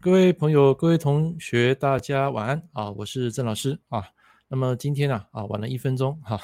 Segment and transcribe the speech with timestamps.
[0.00, 2.90] 各位朋友、各位同学，大家晚安啊！
[2.92, 4.02] 我是郑老师啊。
[4.48, 6.40] 那么今天啊啊晚了一分钟哈、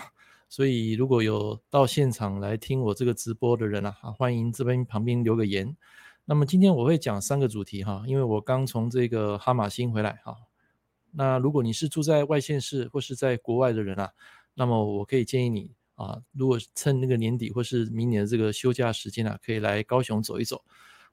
[0.51, 5.74] 所以如果有到现场来听我这个直播的人啊，啊欢迎这边旁边留个言。
[6.27, 10.37] 那么今天我会讲三个主题哈、因为我刚从这个哈马星回来哈、啊。
[11.12, 14.10] 那如果你是住在外县市或是在国外的人啊，
[14.52, 20.62] 那么我可以建议你啊，如果趁那个年底或是明年的这个休假时间啊，可以来高雄走一走。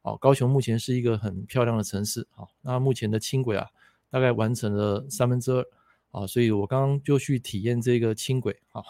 [0.02, 2.26] 好，高雄目前是一个很漂亮的城市。
[2.31, 3.67] 好，那目前的轻轨啊，
[4.09, 5.66] 大概完成了三分之二。
[6.12, 8.59] 啊，所以我刚刚就去体验这个轻轨。
[8.70, 8.84] 好，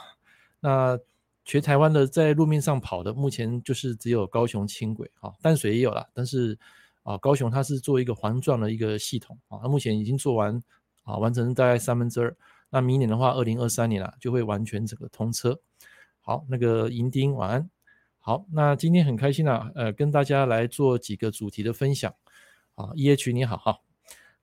[0.62, 0.98] 那
[1.44, 5.12] 全台湾的在路面上跑的，目前就是只有高雄轻轨。
[5.20, 6.58] 啊，淡水也有了，但是
[7.04, 9.38] 啊，高雄它是做一个环状的一个系统。
[9.50, 10.64] 啊，那目前已经做完，
[11.04, 12.34] 啊，完成大概三分之二。
[12.70, 15.60] 那明年的话，二零二三年啊，就会完全整个通车。
[16.22, 17.70] 好，那个银丁晚安。
[18.22, 22.14] 好，那今天很开心啊，呃，跟大家来做几个主题的分享。
[22.76, 23.32] 啊，E.H.
[23.32, 23.80] 你好哈。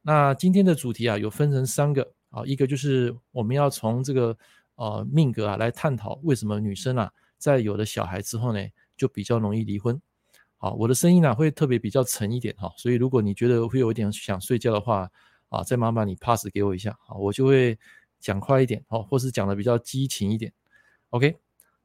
[0.00, 4.36] 那今天的主题啊，有分成三个啊，一个就是我们要从这个
[4.76, 8.60] 呃命格啊来探讨为什么女生啊在有了小孩之后呢，
[8.96, 10.00] 就比较容易离婚。
[10.56, 15.08] 好，我的声音呢会特别比较沉一点哈，所以如果你觉得会有一点想睡觉的话
[15.50, 17.78] 啊，再麻烦你 pass 给我一下，啊，我就会
[18.20, 20.52] 讲快一点哦，或是讲的比较激情一点。
[21.10, 21.36] OK，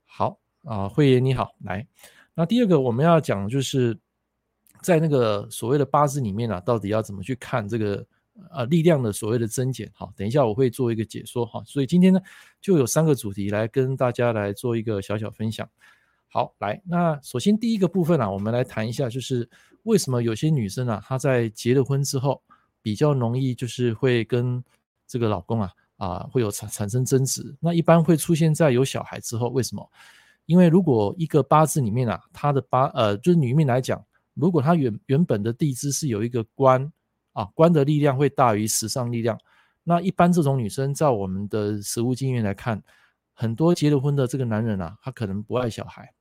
[0.06, 0.40] 好。
[0.64, 1.86] 啊，慧妍你好，来，
[2.34, 3.98] 那第二个我们要讲就是，
[4.82, 8.06] 在那个所谓的八字里面啊，到底要怎么去看这个
[8.52, 9.90] 呃力量的所谓的增减？
[9.94, 11.64] 好，等一下我会做一个解说哈。
[11.66, 12.22] 所以今天呢，
[12.62, 15.68] 就有三个主题来跟大家来做一个小小分享。
[16.28, 19.50] 好，来，那首先第一个部分啊，我们来谈一下，就是
[19.84, 22.42] 为什么有些女生啊，她在结了婚之后
[22.84, 24.64] 比较容易就是会跟
[25.08, 27.54] 这个老公啊啊会有产产生争执？
[27.60, 29.92] 那一般会出现在有小孩之后，为什么？
[30.46, 34.04] 因为如果一个八字里面啊，他的八呃，就是女命来讲，
[34.34, 36.92] 如果他原原本的地支是有一个官
[37.34, 39.38] 啊，官的力量会大于时上力量，
[39.84, 42.82] 那一般这种女生，在我们的实务经验来看，
[43.34, 46.14] 很多结了婚的这个男人啊，他可能不爱小孩。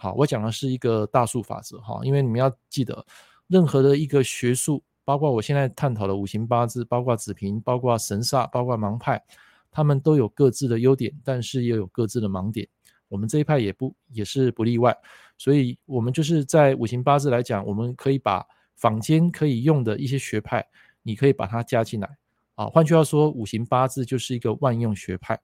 [0.00, 3.04] 好，我讲的是一个大数法则哈，因为你们要记得，
[3.46, 9.22] 任何的一个学术，包括我现在探讨的五行八字，包括子平，包括神煞，包括盲派，
[9.70, 12.68] 他们都有各自的优点，但是也有各自的盲点。
[13.08, 14.96] 我们这一派也不也是不例外，
[15.38, 18.44] 所以我们就是在五行八字来讲，我们可以把
[18.74, 20.66] 坊间可以用的一些学派，
[21.02, 22.16] 你可以把它加进来
[22.56, 22.66] 啊。
[22.66, 25.38] 换句话说，五行八字就是一个万用学派。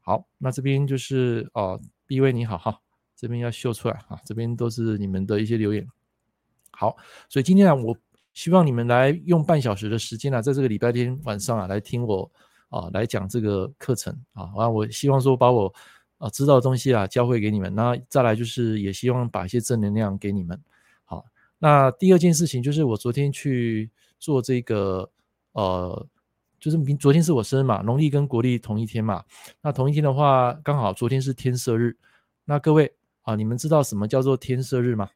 [0.00, 2.78] 好，那这边就是哦，B 位你好哈，
[3.16, 5.84] 这边要秀出来啊，这边都是你们的一些留言。
[6.70, 6.96] 好，
[7.28, 7.96] 所以今天啊，我
[8.32, 12.30] 希望你们来用半小时的时间啊，在这个礼拜天晚上啊，来听我
[12.68, 15.74] 啊来讲这个课程啊，啊，我希望说把我。
[16.18, 17.74] 啊，知道的东西啊，教会给你们。
[17.74, 20.58] 那再来就是，也希望把一些正能量给你们。
[21.04, 21.24] 好，
[21.58, 25.10] 那第二件事情就是，我昨天去做这个，
[25.52, 26.06] 呃，
[26.58, 29.24] 就是明昨天是我生日嘛，农历跟国历同一天嘛。
[29.60, 31.96] 那同一天的话，刚好昨天是天赦日。
[32.44, 35.10] 那各位啊，你们知道什么叫做天赦日吗？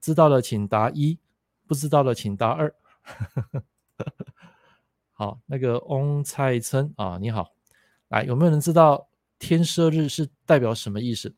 [0.00, 1.18] 知道的请答一，
[1.66, 2.74] 不知道的请答二。
[5.12, 7.52] 好，那个翁蔡琛啊，你好，
[8.08, 9.06] 来，有没有人知道？
[9.40, 11.34] 天赦日是代表什么意思？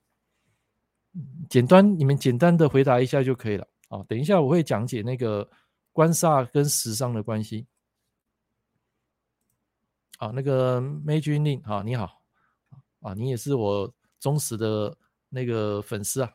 [1.49, 3.67] 简单，你们简单的回答一下就可以了。
[3.89, 5.49] 啊，等一下我会讲解那个
[5.93, 7.67] 官煞跟时伤的关系。
[10.19, 12.23] 啊，那个 Major Lin 啊，你好，
[13.01, 14.97] 啊，你也是我忠实的
[15.29, 16.33] 那个粉丝啊。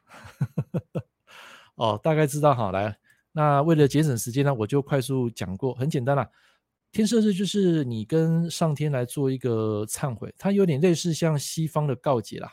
[1.76, 2.98] 哦，大概知道哈，来，
[3.32, 6.30] 那为了节省时间呢，我就快速讲过，很简单啦。
[6.94, 12.52] 天赦日就是你跟上天来做一个忏悔，它有点类似像西方的告解啦，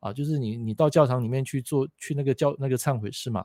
[0.00, 3.42] 啊，就是你你到教堂里面去做去那个教那个忏悔式嘛，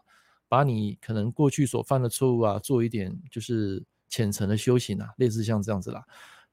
[0.49, 6.03] 把你可能过去所犯的错误啊，做一点就是虔诚的修行啊，类似像这样子啦。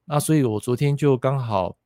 [0.05, 1.77] 那所以我昨天就刚好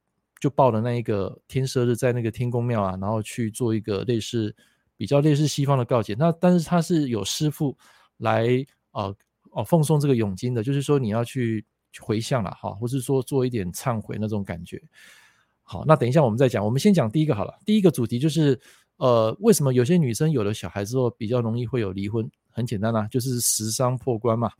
[0.41, 4.55] 就报了那一个天赦日，在那个天公庙啊，然后去做一个类似
[4.97, 6.15] 比较类似西方的告解。
[6.19, 7.75] 那但是他是有师傅
[8.19, 8.47] 来
[8.91, 9.15] 啊
[9.53, 11.65] 哦、奉送这个永经的，就是说你要去。
[12.01, 14.83] 回向了哈，或是说做一点忏悔那种感觉。
[15.63, 16.65] 好，那等一下我们再讲。
[16.65, 17.55] 我们先讲第一个好了。
[17.65, 18.61] 第一个主题就是，
[18.97, 22.31] 呃，为什么有些女生有了小孩之后比较容易会有离婚？
[22.51, 24.51] 很简单啦、啊，就是食伤破关嘛。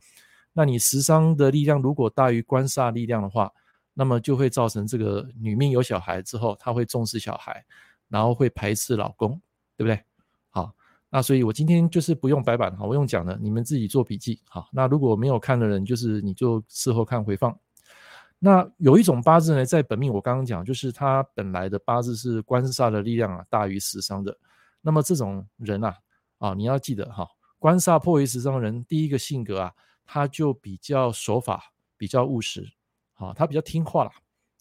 [0.51, 3.51] 那你食伤的力量如果大于官煞力量的话，
[3.93, 7.63] 那么就会造成这个女命有小孩之后，她会重视小孩，
[8.09, 9.39] 然后会排斥老公，
[9.77, 10.01] 对不对？
[11.15, 14.67] 那所以，我今天就是不用白板哈，我用讲的，你们自己做笔记哈。
[14.69, 17.57] 那如果没有看的人，就是你就事后看回放。
[18.37, 24.37] 那有一种八字呢，在本命我刚刚讲，就是他本来的八字是官煞的力量啊大于食伤的。
[24.81, 25.95] 那么这种人啊，
[26.37, 27.25] 啊你要记得哈，
[27.59, 29.71] 官煞破于食伤的人，第一个性格啊，
[30.03, 31.63] 他就比较守法，
[31.95, 32.67] 比较务实，
[33.13, 34.11] 好，他比较听话啦。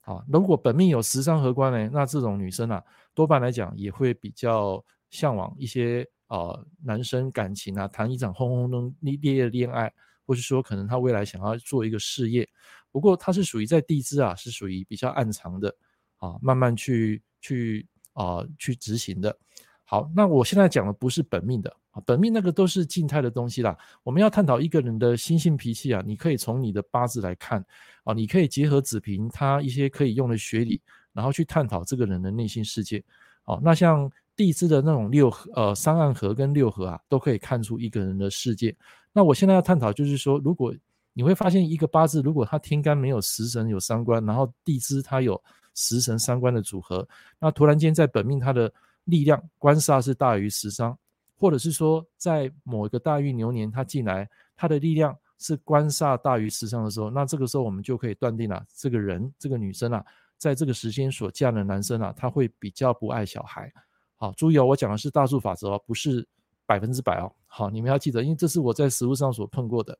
[0.02, 2.80] 好，如果本命有食伤合官呢，那这种女生啊，
[3.12, 9.92] 多半来讲也会比较向往一些呃男生感情啊，谈一场轰轰动烈烈的恋爱，
[10.26, 12.48] 或是说可能他未来想要做一个事业。
[12.90, 15.72] 不过他是属于在地支啊，是属于比较暗藏的
[16.18, 19.36] 啊，慢慢去去啊去执行的。
[19.84, 22.02] 好，那我现在讲的不是本命的啊。
[22.04, 23.78] 本命那个都是静态的东西啦。
[24.02, 27.64] 我们要探讨一个人的心性脾气啊，你可以从你的八字来看
[28.02, 30.80] 啊，你可以结合子平他一些可以用的学理，
[31.12, 33.04] 然后去探讨这个人的内心世界。
[33.42, 38.76] 好，那像地支的那种六合呃三暗合跟六合啊，都可以看出一个人的世界。
[39.12, 40.74] 那我现在要探讨就是说，如果
[41.12, 45.40] 你会发现一个八字，如果他天干没有食神有伤官，然后地支他有
[45.74, 47.08] 食神伤官的组合，
[47.38, 48.72] 那突然间在本命他的
[49.04, 50.96] 力量官煞是大于食伤。
[51.36, 54.26] 或者是说，在某一个大运牛年，他进来，
[54.56, 60.02] 他的力量是官煞大于食伤的时候，那这个时候我们就可以断定了，这个人，这个女生啊，
[60.38, 63.70] 在这个时间所嫁的男生啊，他会比较不爱小孩。
[64.16, 66.26] 好，注意哦，我讲的是大数法则哦，不是
[66.66, 67.32] 百分之百哦。
[67.46, 69.98] 好，你们要记得，因为这是我在实务上所碰过的。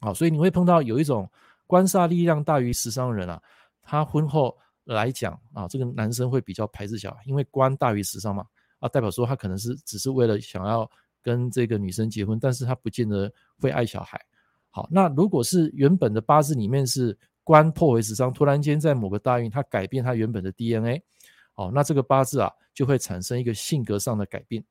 [0.00, 1.30] 好，所以你会碰到有一种
[1.66, 3.40] 官煞力量大于食伤的人啊，
[3.82, 8.46] 他婚后来讲啊，这个男生会比较排斥小孩，因为官大于食伤嘛。
[8.78, 10.90] 啊，代表说他可能是只是为了想要
[11.22, 14.20] 跟这个女生结婚，但是他不见得会爱小孩。
[14.70, 21.02] 好，那如果是原本的八字里面是官破为食伤，突然间在某个大运他改变他原本的 DNA，
[21.56, 24.62] 哦，那这个八字啊就会产生一个性格上的改变。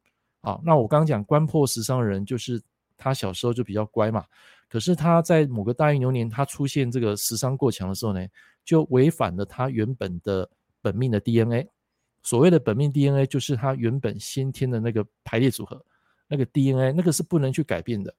[0.42, 2.62] 好，那我刚刚讲官破食伤人，就是
[2.96, 4.24] 他小时候就比较乖嘛，
[4.70, 8.26] 可是他在某个大运流年他出现这个食伤过强的时候呢，
[8.64, 10.50] 就违反了他原本的
[10.82, 11.68] 本命的 DNA。
[12.22, 15.84] 所谓的本命 DNA 就是他原本先天的那个排列组合，
[16.28, 18.14] 那个 DNA 那个是不能去改变的。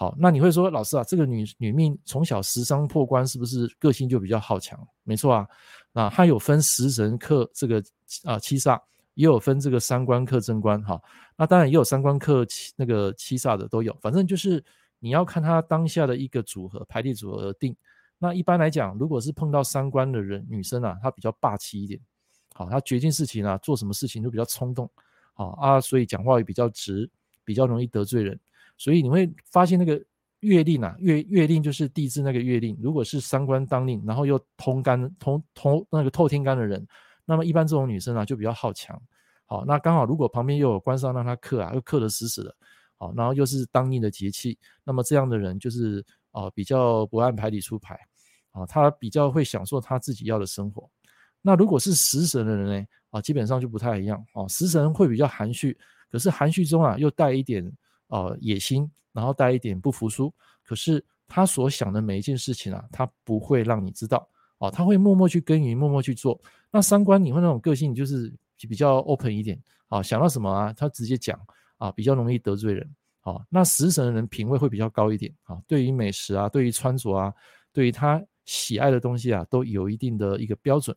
[0.00, 4.80] 好，那你会说老师啊，这个女女命从小食伤破关，是不是个性就比较好强？
[5.02, 5.46] 没错啊，
[5.92, 7.84] 那它有分食神克这个
[8.24, 8.80] 啊七煞，
[9.12, 10.98] 也有分这个三官克正官哈。
[11.36, 14.64] 那当然也有三官克七那个七煞的都有，反正就是
[15.00, 17.76] 你要看他当下的一个组合排列组合而定。
[18.16, 22.00] 那一般来讲，如果是碰到三官的人，女生啊，她比较霸气一点。
[22.54, 24.90] 好，他决定事情啊，做什么事情都比较冲动，
[25.34, 27.10] 好啊，所以讲话也比较直，
[27.44, 28.40] 比较容易得罪人。
[28.80, 30.02] 所以你会发现那个
[30.38, 36.82] 月令啊，月月令就是地支那个月令，如果是三官当令，然后又通干通通那个透天干的人，
[37.26, 38.98] 那么一般这种女生啊就比较好强。
[39.44, 42.56] 好，那刚好如果旁边又有官煞让他克啊，又克得死死的，
[42.96, 48.00] 好，然后又是当令的节气，那么这样的人就是啊比较不按牌理出牌，
[48.52, 50.88] 啊，他比较会享受他自己要的生活。
[51.42, 52.86] 那如果是食神的人呢？
[53.10, 54.48] 啊，基本上就不太一样啊。
[54.48, 55.76] 食神会比较含蓄，
[56.10, 57.70] 可是含蓄中啊又带一点
[58.10, 60.32] 呃野心，然后带一点不服输。
[60.62, 64.28] 可是他所想的每一件事情啊，他不会让你知道
[64.58, 66.38] 哦，他会默默去耕耘，默默去做。
[66.70, 68.32] 那三官你会那种个性就是
[68.68, 71.40] 比较 open 一点啊，想到什么啊，他直接讲
[71.78, 73.44] 啊，比较容易得罪人啊。
[73.48, 77.34] 那食神的人品味会比较高一点啊，对于美食啊，对于穿着啊，
[77.72, 80.96] 对于他喜爱的东西啊，都有一定的一个标准。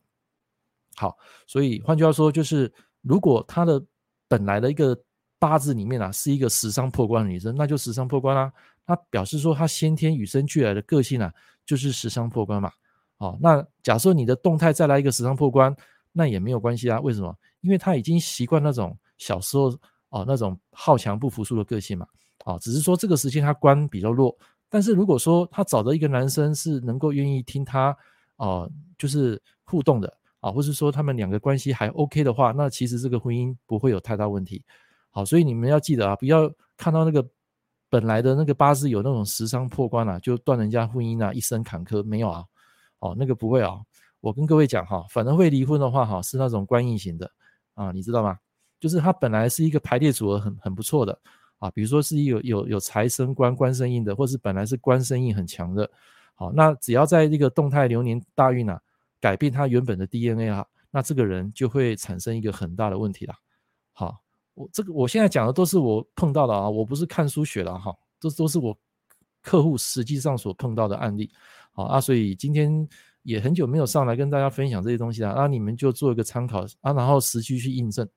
[0.96, 1.18] 好，
[1.48, 3.84] 所以换句话说，就是如果他的
[4.28, 4.96] 本来的一个
[5.44, 8.54] 八字里面啊，是一个食伤破官的女生，那就食伤破官啦、啊。
[8.86, 11.30] 那表示说她先天与生俱来的个性啊，
[11.66, 12.72] 就是食伤破官嘛。
[13.18, 15.76] 好，那假设你的动态再来一个食伤破官，
[16.14, 16.98] 那也没有关系啊。
[17.02, 17.36] 为什么？
[17.60, 19.78] 因为她已经习惯那种小时候
[20.12, 22.08] 哦那种好强不服输的个性嘛。
[22.46, 24.34] 啊，只是说这个时间她官比较弱，
[24.70, 27.94] 但是如果说她找的一个男生是能够愿意听她
[28.38, 30.18] 哦，就是互动的。
[30.40, 34.62] 啊，或是说他们两个关系还 OK 的话，那其实这个婚姻不会有太大问题。
[35.16, 37.26] 好，所以你们要记得啊，不要看到那个
[37.88, 42.44] 本来的那个八字有那种十伤破官啊，就断人家婚姻啊，一生坎坷没有啊？
[43.00, 43.80] 哦，那个不会啊。
[44.20, 47.32] 我跟各位讲哈，反正会离婚的话哈，是那种官印型的
[47.76, 48.38] 啊，你知道吗？
[48.80, 51.18] 就是他本来是一个排列组合很很不错的
[51.60, 55.90] 啊，比如说是有有有财生官官生印的，或是本来是官生印很强的。
[56.36, 58.82] 好，那只要在这个动态流年大运啊。
[59.22, 63.34] 改变他原本的 DNA 啊，那这个人就会产生一个很大的问题了。
[63.94, 64.22] 好，
[64.54, 68.78] 我这个我现在讲的都是我碰到的啊，我不是看书学的哈，这都是我
[69.42, 71.32] 客户实际上所碰到的案例。
[71.72, 72.88] 好啊，所以今天
[73.24, 78.08] 也很久没有上来跟大家分享这些东西了，那你们就做一个参考啊，然后实际去印证。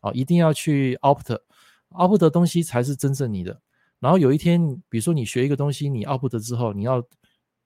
[0.00, 3.60] 好，一定要去 opt，opt 的东西才是真正你的。
[4.00, 6.98] 然后有一天，比如说你学一个东西，你 opt 之后，你要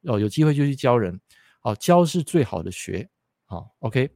[0.02, 1.18] 哦有机会就去教人。
[1.61, 3.08] 好，教是最好的学。
[3.47, 4.11] 好，OK，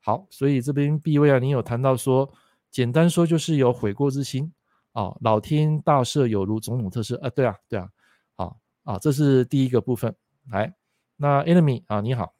[0.00, 2.32] 好，所以这边 B 位啊，你有谈到说，
[2.70, 4.52] 简单说就是有悔过之心。
[4.92, 7.88] 啊，老天大赦有如种种特赦啊，对啊，对啊。
[8.34, 10.12] 好啊，这是第一个部分。
[10.50, 10.74] 来，
[11.16, 12.34] 那 enemy 啊，你好。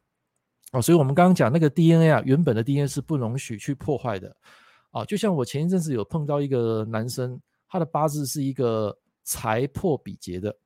[0.72, 4.34] 哦，所以我们刚刚讲那个 DNA 啊，原本的 DNA 是不容许去破坏的。
[4.90, 10.56] 啊，就像我前一阵子有碰到一个男生，他的八字是一个财破比劫的。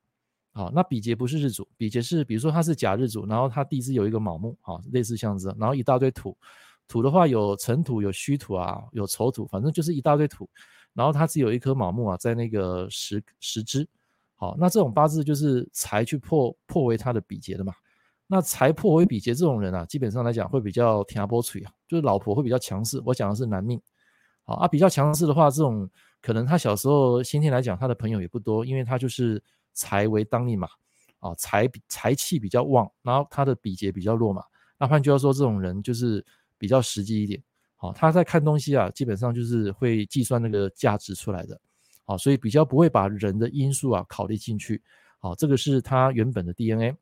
[0.55, 6.37] 好，那比劫不是日主，比劫是比如说他是甲日主，然后他地支有一个卯木，啊，类似像这样子，然后一大堆土，
[6.89, 10.49] 土的话有辰土、有戌土啊，有丑土，反正就是一大堆土，
[10.93, 13.89] 然后他只有一颗卯木啊，在那个十十支，
[14.37, 17.73] 好，那这种八字就是财去破破为他的比劫的嘛，
[18.27, 23.81] 那财破为比劫这种人啊，基本上来讲会比较听波吹啊，就是老婆会比较强势，我讲的是男命，
[24.45, 25.89] 好啊，比较强势的话，这种
[26.21, 29.43] 可能他小时候先天来讲他的朋友也不多，因为他就是。
[29.75, 30.69] 财为当令嘛，
[31.19, 34.43] 啊，财财气比较旺，然后他的比劫比较弱嘛，
[34.79, 36.23] 那换句话说，这种人就是
[36.63, 37.43] 比较实际一点，
[37.75, 41.61] 好，他在看东西啊，基本上就是会计算那个价值出来的，
[42.05, 44.81] 好，所以比较不会把人的因素啊考虑进去，
[45.19, 46.97] 好，这个是他原本的 DNA。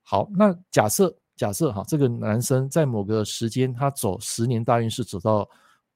[0.00, 5.46] 好，那假设假设哈，这个男生在某个时间他走十年大运是走到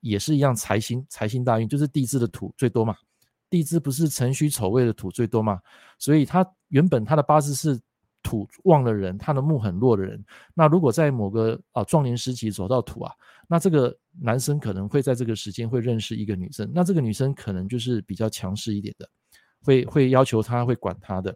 [0.00, 2.94] 也是一样财星财星大运，就是地支的土最多嘛。
[3.48, 5.58] 地支不是辰戌丑未的土最多嘛？
[5.98, 7.80] 所以他原本他的八字是
[8.28, 10.22] 土旺的人，他的木很弱的人。
[10.52, 13.12] 那如果在某个啊壮年时期走到土啊，
[13.46, 16.70] 那这个男生可能会在这个时间会认识一个女生。
[16.74, 19.08] 那这个女生可能就是比较强势一点的，
[19.62, 21.34] 会会要求他，会管他的。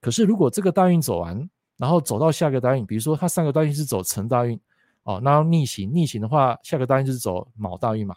[0.00, 4.60] 可是如果这个大运走完，然后走到下个大运，比如说他上个大运是走辰大运，
[5.04, 8.14] 哦，那要逆行逆行的话，下个大运就是走卯大运嘛。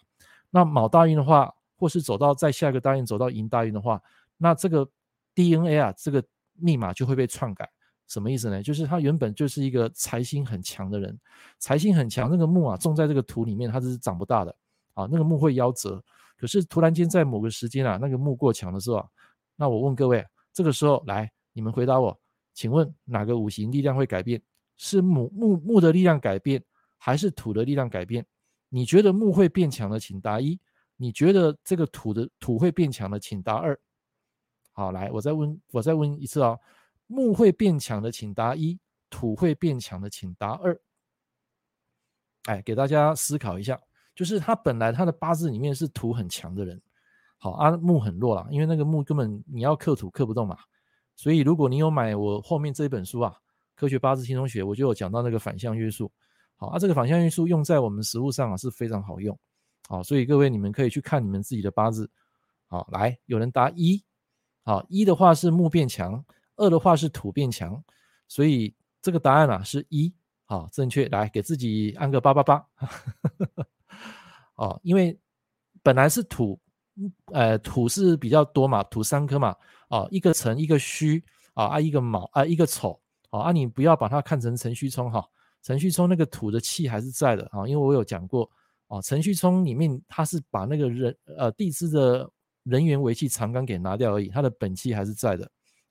[0.49, 1.53] 那卯大运的话。
[1.81, 4.01] 或是走到再下个大运，走到寅大运的话，
[4.35, 4.85] 那这个
[5.33, 6.21] DNA 啊，这个
[6.55, 7.69] 密码就会被篡改。
[8.09, 8.61] 什么意思呢？
[8.61, 11.17] 就是他原本就是一个财星很强的人，
[11.59, 14.53] 财星很强，那个木啊种在这个土里面，它是长不大的
[14.95, 16.03] 啊，那个木会夭折。
[16.35, 19.07] 可是突然间在某个时间啊，那个木过强的时候，
[19.55, 22.19] 那我问各位，这个时候来，你们回答我，
[22.53, 24.41] 请问哪个五行力量会改变？
[24.77, 26.63] 是木木木的力量改变，
[26.97, 28.25] 还是土的力量改变？
[28.69, 30.59] 你觉得木会变强的，请答一。
[30.95, 33.77] 你觉得这个土的土会变强的，请答二。
[34.71, 36.59] 好，来，我再问，我再问一次啊、哦，
[37.09, 38.77] 木会变强的，请答一；
[39.09, 40.79] 土会变强的，请答二。
[42.43, 43.79] 哎，给大家思考一下，
[44.15, 46.79] 就是他本来他的八字里面是土很强的人，
[47.39, 50.55] 好啊，木很弱啦，因为那个木根本你要克土克不动嘛。
[51.15, 53.31] 所以如果你有买我后面这一本书啊，
[53.75, 56.11] 《科学八字轻松学》，我就有讲到那个反向约束。
[56.55, 59.37] 好啊，这个反向约束用在我们实务上啊是非常好用。
[59.87, 62.07] 好，所以各位你们可以去看你们自己的八字。
[62.67, 64.03] 好，来，有人答一，
[64.63, 66.23] 好，一的话是木变强，
[66.59, 67.83] 二的话是土变强，
[68.27, 70.13] 所以这个答案啊是一，
[70.45, 71.07] 好，正确。
[71.09, 72.65] 来，给自己按个八八八。
[74.55, 75.17] 哦，因为
[75.81, 76.59] 本来是土，
[77.31, 79.55] 呃，土是比较多嘛，土三颗嘛，
[79.87, 81.23] 啊，一个辰，一个戌，
[81.53, 85.25] 啊啊，一个卯，啊，一个丑，啊，啊，你不要把它看成辰戌冲哈，
[85.61, 88.49] 辰戌冲那个土的气还是在的啊，因为我有讲过。
[88.89, 92.27] 啊，辰戌冲里面，它是把那个人呃地支的
[92.63, 95.47] 人员为气长干给拿掉而已，它的本气还是在的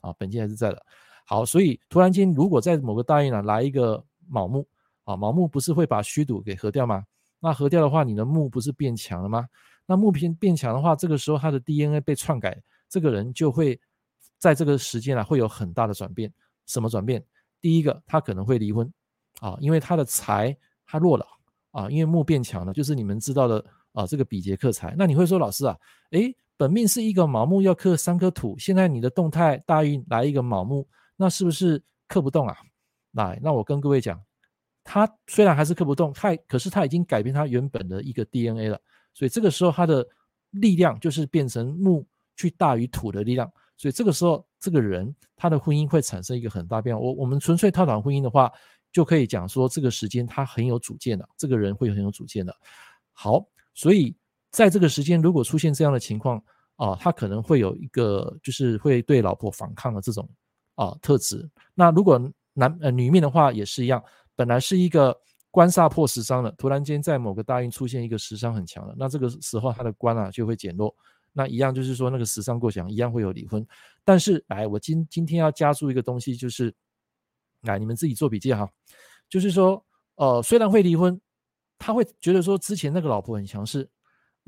[0.09, 0.83] 啊，本金还是在的。
[1.27, 4.67] 好，所以突然间如果在某个大运呢来一个卯木
[5.05, 7.05] 啊，卯木不是会把戌土给合掉吗？
[7.41, 9.47] 那合掉的话，你的木不是变强了吗？
[9.87, 13.79] 那木变变强的话，这个时候他的 DNA 被篡改，这个人就会
[14.39, 16.33] 在这个时间啊会有很大的转变。
[16.67, 17.25] 什么转变？
[17.61, 18.93] 第一个，他可能会离婚
[19.41, 21.27] 啊，因为他的财他弱了。
[21.71, 23.63] 啊，因为木变强了，就是你们知道的
[23.93, 24.95] 啊，这个比劫克财。
[24.97, 25.77] 那你会说，老师啊，
[26.13, 30.87] 诶，本命是一个卯木要克三颗土，现在你的动态大运来一个卯木，
[31.17, 32.55] 那是不是克不动啊？
[33.13, 34.23] 来，那我跟各位讲，
[34.85, 38.79] 他虽然还是克不动，他可是他已经改变他原本的一个 DNA 了，
[39.15, 40.07] 所以这个时候他的
[40.51, 47.01] 力量就是变成木去大于土的力量，所以这个时候这个人他的婚姻会产生一个很大变化。
[47.01, 48.53] 我我们纯粹套讨婚姻的话。
[48.91, 52.57] 就可以讲说，这个时间他很有主见的，这个人会很有主见的。
[53.13, 54.17] 好，所以
[54.59, 56.43] 在这个时间如果出现这样的情况
[56.75, 60.29] 啊，他可能会有一个就是会对老婆反抗的这种
[60.75, 61.49] 啊特质。
[61.77, 62.21] 那如果
[62.55, 64.03] 男呃女命的话也是一样，
[64.35, 65.17] 本来是一个
[65.53, 70.93] 官煞破食伤的，突然间在某个大运出现一个食伤很强的，那这个时候他的官啊就会减弱。
[71.33, 73.65] 那一样就是说那个食伤过强，一样会有离婚。
[74.05, 76.75] 但是哎，我今今天要加注一个东西就是。
[77.63, 78.69] 来，你们自己做笔记哈。
[79.29, 79.85] 就是说，
[80.15, 81.21] 呃，虽然会离婚，
[81.77, 83.89] 他会觉得说之前那个老婆很强势，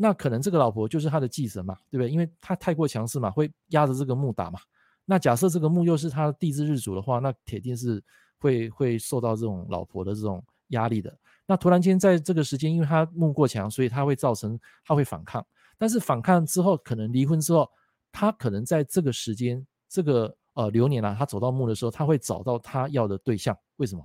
[0.03, 2.11] 那可能这个老婆就是他的继承嘛，对不对？
[2.11, 4.59] 因为他太过强势嘛，会压着这个木打嘛。
[5.05, 8.03] 那假设这个木又是他的地支日主的话，那铁定是
[8.39, 11.15] 会会受到这种老婆的这种压力的。
[11.45, 15.47] 那突然间在这个时间，因为他木过强，所以他会造成他会反抗。
[15.77, 17.69] 但是反抗之后，可能离婚之后，
[18.11, 23.55] 他可能在这个时间这个呃流年啊，他走到木的时候，他会找到他要的对象。
[23.77, 24.03] 为什么？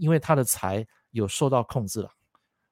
[0.00, 2.10] 因为他的财有受到控制了。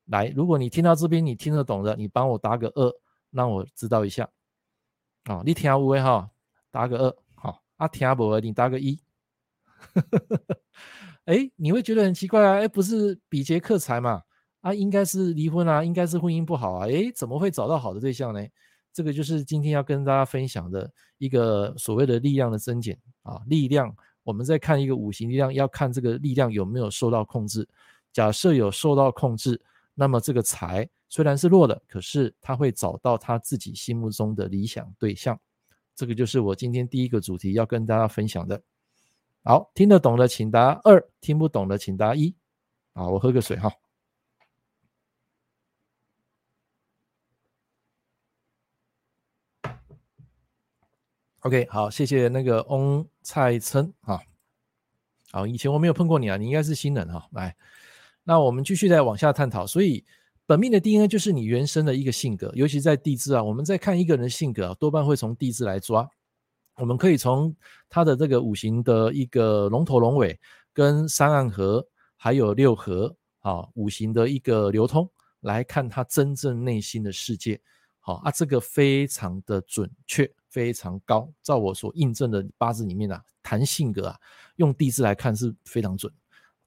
[0.06, 2.92] 来，如果你听到这边你听得懂的，你帮我打个二，
[3.30, 4.28] 让我知道一下。
[5.25, 6.28] 啊、你听有的哈，
[6.71, 7.16] 打个二。
[7.35, 8.99] 好、哦，啊听无的你打个一。
[11.26, 12.54] 哎，你会觉得很奇怪啊？
[12.54, 14.23] 哎，不是比劫克财嘛？
[14.61, 16.88] 啊，应该是离婚啊，应该是婚姻不好啊。
[16.88, 18.44] 哎，怎么会找到好的对象呢？
[18.92, 23.40] 这个就是今天要跟大家分享的一个所谓的力量的增减啊。
[23.47, 23.94] 力量，
[24.25, 27.66] 我们在看一个五行力量，要看这个力量有没有受到控制。
[28.12, 29.61] 假设有受到控制，
[29.94, 35.38] 那么这个财虽然是弱的，可是他会找到他自己心目中的理想对象。
[35.94, 38.62] 这个就是我今天第一个主题要跟大家分享的。
[39.44, 42.34] 好，听得懂的请答二，听不懂的请答一。
[42.92, 43.72] 啊，我喝个水哈。
[51.40, 54.22] OK，好，谢谢那个翁蔡琛哈。
[55.32, 57.28] 好，以前我没有碰过你啊，你应该是新人哈。
[57.32, 57.56] 来，
[58.25, 59.67] 那我们继续再往下探讨。
[59.67, 60.05] 所以，
[60.47, 66.09] 本命的 DNA 就是你原生的一个性格，尤其在地支啊，我们在看一个人的性格啊，多半会从地支来抓。
[66.76, 67.55] 我们可以从
[67.88, 70.38] 他的这个五行的一个龙头龙尾，
[70.73, 71.87] 跟三暗合，
[72.17, 75.09] 还有六合啊，五行的一个流通
[75.41, 77.61] 来看他真正内心的世界。
[78.00, 80.31] 好啊，这个非常的准确。
[80.52, 84.19] 非常高，照我所印证的八字里面啊，谈性格啊，
[84.57, 86.12] 用地支来看是非常准，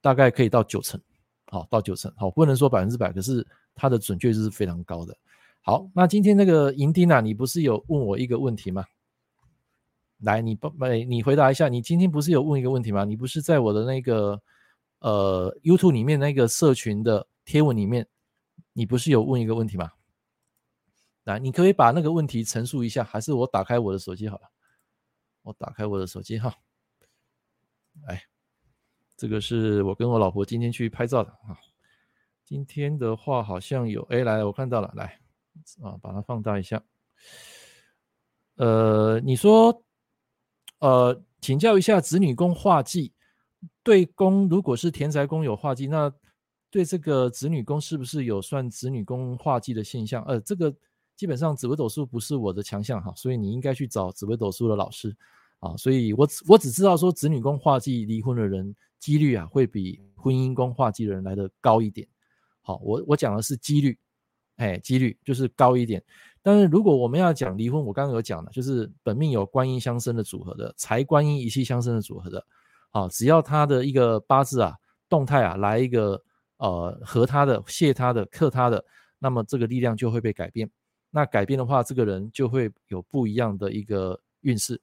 [0.01, 0.99] 大概可以到九成，
[1.47, 5.15] 好，到九成，好，不能说百分之百，可是它的准确率是非常高的。
[5.61, 8.85] 好，那今天那个银钉啊，你不是有问我一个问题吗？
[10.19, 10.69] 来，你不，
[11.07, 13.03] 你回答一下，你今天不是有问一个问题吗？
[13.03, 14.41] 你不是在我的那个
[14.99, 18.07] 呃 YouTube 里面那个社群的贴文里面，
[18.73, 19.91] 你不是有问一个问题吗？
[21.25, 24.49] 来，你可以把那个问题陈述一下，还是我打开我的手机好了？
[25.41, 26.55] 我打开我的手机哈。
[28.07, 28.23] 来，
[29.15, 31.57] 这个是我跟我老婆今天去拍照的啊。
[32.43, 35.19] 今天的话好像有，哎，来，我看到了，来
[35.81, 36.83] 啊，把它放大一下。
[38.55, 39.83] 呃，你说，
[40.79, 43.13] 呃，请教一下子女宫化忌，
[43.83, 46.13] 对宫如果是田宅宫有化忌，那
[46.69, 50.23] 对这个子女宫是不是有算子女宫化忌的现象？
[50.25, 50.75] 呃，这个。
[51.17, 55.15] 基本上紫微斗数不是我的强项哈，所以你应该去找紫微斗数的老师
[55.65, 55.75] 啊。
[55.77, 62.07] 所以我只我只知道说子女宫化忌离婚的人几率啊会比婚姻宫化忌的人来的高一点。
[62.61, 63.97] 好，我我讲的是几率，
[64.57, 66.03] 哎，几率就是高一点。
[66.41, 72.45] 但是如果我们要讲离婚，我刚刚有讲了，就是本命有官印相生的组合的，财官印一气相生的组合的，
[72.91, 74.75] 好，只要他的一个八字啊
[75.09, 76.21] 动态啊来一个
[76.57, 78.83] 呃合他的、泄他的、克他的，
[79.19, 80.69] 那么这个力量就会被改变。
[81.09, 84.79] 那改变的话，这个人就会有不一样的一个运势，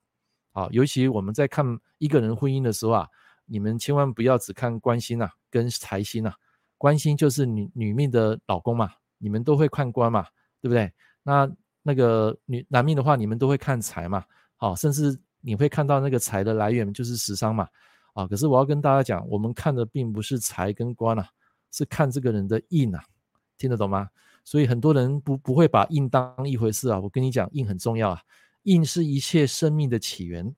[0.52, 1.64] 啊，尤其我们在看
[1.98, 3.08] 一个人婚姻的时候啊，
[3.46, 6.34] 你们千万不要只看官星啊，跟财星啊，
[6.78, 10.26] 官星就是女女命的老公嘛，你们都会看官嘛，
[10.60, 10.92] 对不对？
[11.22, 11.50] 那
[11.82, 14.24] 那个女男命的话，你们都会看财嘛，
[14.56, 17.66] 好，甚至你会看到那个财的来源就是食伤嘛，
[18.14, 21.28] 啊，可是我要跟大家讲，我们看的并不是财跟官啊，
[21.70, 23.02] 是看这个人的印啊，
[23.58, 24.08] 听得懂吗？
[24.44, 26.98] 所以很多人不不会把印当一回事啊！
[26.98, 28.20] 我跟你讲，印很重要啊，
[28.62, 30.54] 印是一切生命的起源。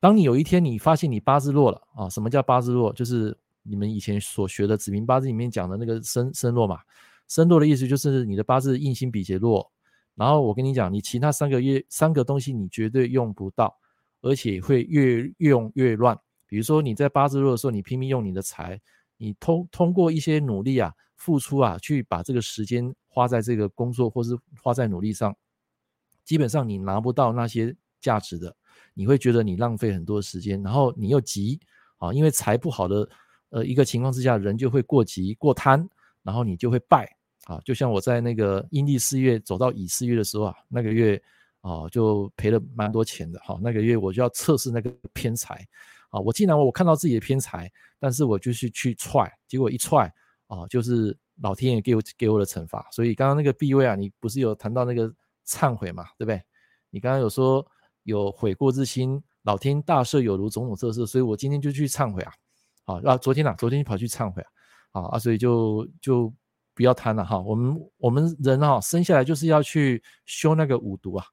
[0.00, 2.92] 当你有一天你发现你八字弱了啊，什么叫八字弱？
[2.92, 6.78] 就是你们以前所学的子平八字里面讲的那个身身弱嘛。
[7.28, 9.70] 身弱的意思就是你的八字印星比劫弱。
[10.14, 13.76] 然后我跟你讲，你其他三个月三个东西你绝对用不到，
[14.20, 16.18] 而且会越用越乱。
[16.46, 18.80] 比如说你在八字弱的时候，你拼命用你的财，
[19.16, 20.92] 你通通过一些努力啊。
[21.18, 25.36] 付出啊，去把这个时间花在这个工作，或是花在努力上，
[26.28, 28.54] 基本上你拿不到那些价值的，
[28.92, 31.58] 你会觉得你浪费很多时间，然后你又急
[31.96, 33.08] 啊，因为财不好的
[33.48, 35.88] 呃一个情况之下，人就会过急过贪，
[36.22, 37.10] 然后你就会败
[37.44, 37.58] 啊。
[37.64, 41.18] 就像我在那个阴历四月走到乙四月的时候啊，那个月
[41.62, 43.58] 啊就赔了蛮多钱的哈。
[43.62, 45.66] 那个月我就要测试那个偏财
[46.10, 50.12] 啊，我既然我看到自己的偏财，但是我就是去踹，结果一踹。
[50.48, 55.14] 啊，就是老天爷给我给我的惩罚，所以刚刚那个 B 位啊，你不是有谈到那个
[55.48, 56.42] 忏悔嘛，对不对？
[56.90, 57.66] 你刚刚有说
[58.02, 62.32] 有悔过之心，老天大赦有如种种测试，所以我今天就去忏悔啊，
[62.84, 64.42] 啊，那昨天啊，昨天就跑去忏悔
[64.92, 66.32] 啊，啊，所以就就
[66.74, 71.24] 不要贪了哈，我们我们人哈生下来就是要去修那个五毒啊，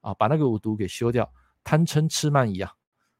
[0.00, 1.28] 啊，把那个五毒给修掉，
[1.64, 2.72] 贪嗔痴慢疑啊，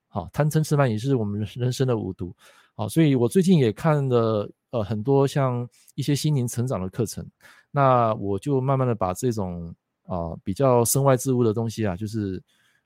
[0.09, 2.35] 好，贪嗔痴慢疑是我们人生的五毒，
[2.74, 4.50] 好，所以我最近也看了。
[4.70, 7.24] 呃，很多像一些心灵成长的课程，
[7.70, 9.72] 那我就慢慢的把这种
[10.06, 12.42] 啊、比较身外之物的东西啊，就是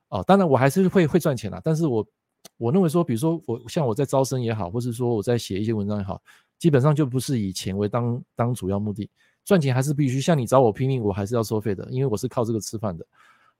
[0.08, 2.06] 啊，当然我还是会会赚钱啦，但是我
[2.56, 6.20] 我认为说，比如说我像我在招生也好，或是说我在写一些文章也好，
[6.58, 9.08] 基本上就不是以钱为当当主要目的，
[9.44, 10.20] 赚钱还是必须。
[10.20, 13.06] 像你找我拼命，我还是要收费的，因为我是靠这个吃饭的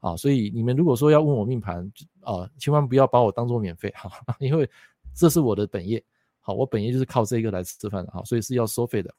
[0.00, 0.16] 啊。
[0.16, 4.68] 所以你们如果说要问我命盘啊，千万不要把我当做免费 哈，因为
[5.14, 6.02] 这是我的本业。
[6.42, 9.14] 好，我本业就是靠这个来吃饭的哈，所以是要收费的。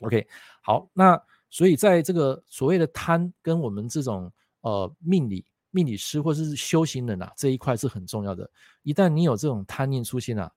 [0.00, 0.26] OK，
[0.62, 1.20] 好，那
[1.54, 4.28] 所以在这个所谓的贪跟我们这种
[4.62, 8.50] 呃命理命理师或者是修行人啊这一块是很重要的。
[8.82, 10.50] 一旦你有这种贪念出现啊，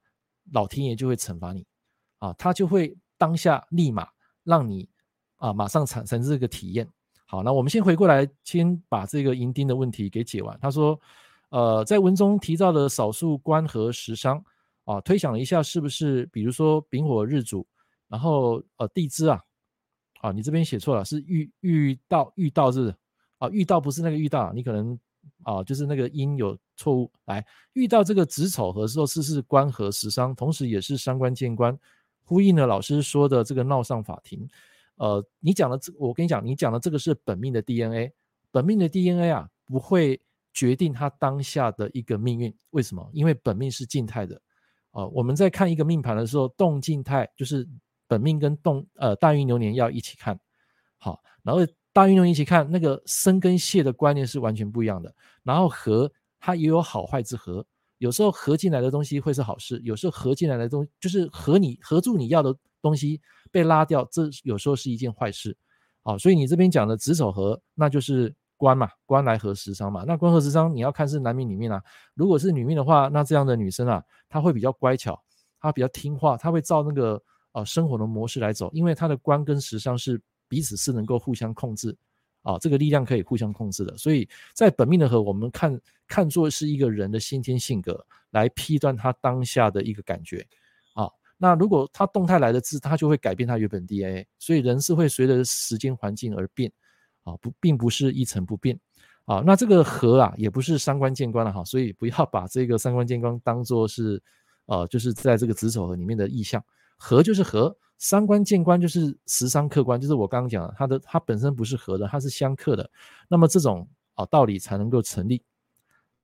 [0.53, 1.63] 老天爷就会惩罚你
[2.17, 4.07] 啊，他就会当下立马
[4.43, 4.89] 让你
[5.35, 6.89] 啊马上产生这个体验。
[7.27, 10.57] 好，那我们先回过来，先把这个银钉的问题给解完。
[10.59, 10.99] 他说，
[11.49, 14.43] 呃，在文中提到的少数官和食伤
[14.85, 17.67] 啊，推想了一下，是不是比如说丙火日主？
[18.07, 19.39] 然后呃地支啊，
[20.21, 22.93] 啊你这边写错了，是遇遇到遇到是
[23.37, 23.47] 啊？
[23.49, 24.97] 遇到不是那个遇到，你可能
[25.43, 27.11] 啊就是那个音有错误。
[27.25, 31.77] 来遇到这个子丑合时候是是官合食伤，同时也是伤官见官，
[32.23, 34.47] 呼应了老师说的这个闹上法庭。
[34.95, 38.11] 呃，你讲的这我跟你讲，你讲的这个是本命的 DNA，
[38.49, 40.19] 本命的 DNA 啊不会
[40.51, 42.51] 决定他当下的一个命运。
[42.71, 43.07] 为什么？
[43.13, 44.41] 因为本命是静态的
[44.91, 47.67] 啊、我们在看一个命盘的时候，动静态就是。
[48.07, 50.39] 本命跟动呃大运流年要一起看，
[50.97, 55.13] 好，然后大运流年一起看，那个生跟泄的观念是完全不一样的。
[55.43, 57.65] 然后合它也有好坏之合，
[57.97, 63.19] 有时候合进来的东西会是好事，有时候合进来的东西就是合你合住你要的东西
[63.51, 65.57] 被拉掉，这有时候是一件坏事。
[66.03, 70.05] 好，所以你这边讲的子丑合，那就是官嘛，官来合食伤嘛。
[70.07, 71.83] 那官合食伤你要看是男命女命啊。
[72.13, 75.21] 如果是女命的话，那这样的女生啊，她会比较乖巧，
[75.59, 77.21] 她比较听话，她会照那个。
[77.57, 81.95] 啊，生活的模式来走，因为它的官跟食伤是彼此是能够互相控制，
[82.43, 83.97] 啊，这个力量可以互相控制的。
[83.97, 90.45] 所以在本命的合，我们看看作是一个人的先天性格来批断他当下的一个感觉，
[90.93, 96.71] 啊，那如果他动态来的字，他就会改变他原本 DNA，所以人是会随着时间环境而变，
[97.23, 98.79] 啊，不，并不是一成不变，
[99.25, 104.21] 啊，那这个合啊，也不是三官见官了哈，所以不要把这个三官见官当做是，
[104.67, 106.63] 呃，就是在这个子丑合里面的意象。
[106.97, 112.89] 合就是合，三观见观就是十伤克观，就是我刚刚讲的，它的它本身不是合的，它是相克的。
[113.27, 115.43] 那么这种啊道理才能够成立。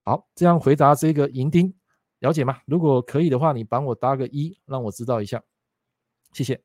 [0.04, 1.74] 好，这样回答这个银钉，
[2.20, 2.58] 了解吗？
[2.66, 5.42] 如果可以的话，你帮我搭个一，让我知道一下，
[6.34, 6.62] 谢谢。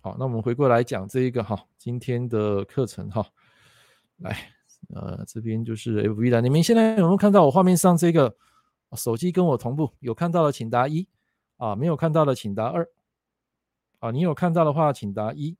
[0.00, 3.26] 好，那我们回过来讲这一个哈，今天的课程哈，
[4.18, 4.54] 来，
[4.94, 8.34] 呃，这边就是 FV 的，你们现在有没有看到我画面上这个
[8.94, 9.90] 手机跟我同步？
[10.00, 11.06] 有看到的请答一。
[11.56, 12.88] 啊，没有看到的请答二。
[14.00, 15.56] 啊，你有看到的话请答一。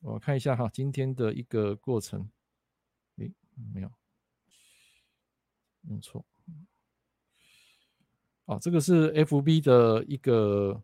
[0.00, 2.28] 我看一下哈，今天的一个过程。
[3.18, 3.32] 诶，
[3.72, 3.90] 没有，
[5.82, 6.24] 弄错。
[8.46, 10.82] 啊，这个是 FB 的一个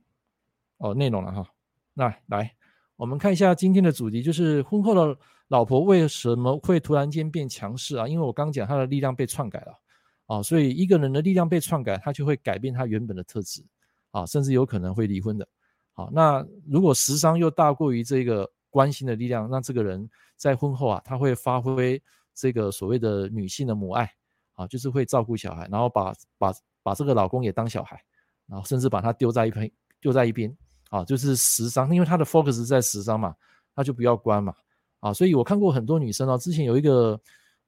[0.77, 1.53] 哦内容了哈。
[1.95, 2.55] 那来，
[2.95, 8.07] 我们看一下今天的主题，就是婚后的老婆为什么会突然间变强势啊？
[8.07, 9.81] 因为我刚讲她的力量被篡改了。
[10.29, 13.65] 啊，所以一个人的力量被篡改，他就会改变他原本的特质，
[14.11, 15.49] 啊，甚至有可能会离婚的。
[15.95, 22.01] 好，那如果食伤又大过于这个关心的力量，那这个人在婚后啊，他会发挥
[22.35, 24.13] 这个所谓的女性的母爱，
[24.53, 27.99] 啊，就是会照顾小孩，然后把把把这个老公也当小孩，
[28.47, 30.55] 然后甚至把他丢在一边，丢在一边，
[30.91, 33.35] 啊，就是食伤，因为他的 focus 在食伤嘛，
[33.75, 34.55] 他就不要关嘛，
[35.01, 37.19] 啊，所以我看过很多女生哦，之前有一个，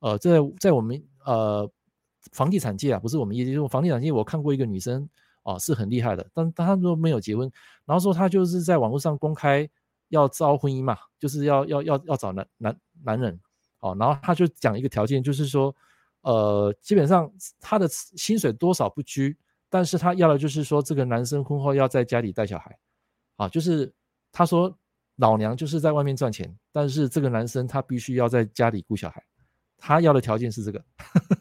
[0.00, 1.66] 呃，在在我们呃。
[2.32, 4.12] 房地产界啊，不是我们业界，就是房地产界。
[4.12, 5.08] 我看过一个女生
[5.42, 7.50] 啊，是很厉害的，但她说没有结婚，
[7.84, 9.68] 然后说她就是在网络上公开
[10.08, 13.40] 要招婚姻嘛，就是要要要要找男男男人
[13.80, 15.74] 哦，然后她就讲一个条件，就是说，
[16.22, 17.30] 呃，基本上
[17.60, 19.36] 她的薪水多少不拘，
[19.68, 22.78] 但是她要的就是说这个男生婚后要在家里带小孩，
[23.36, 23.92] 啊，就是
[24.30, 24.76] 她说
[25.16, 29.22] 老娘就是在外面赚钱，但是这个男生他必须要在家里顾小孩。
[29.80, 30.84] 他要的条件是这个，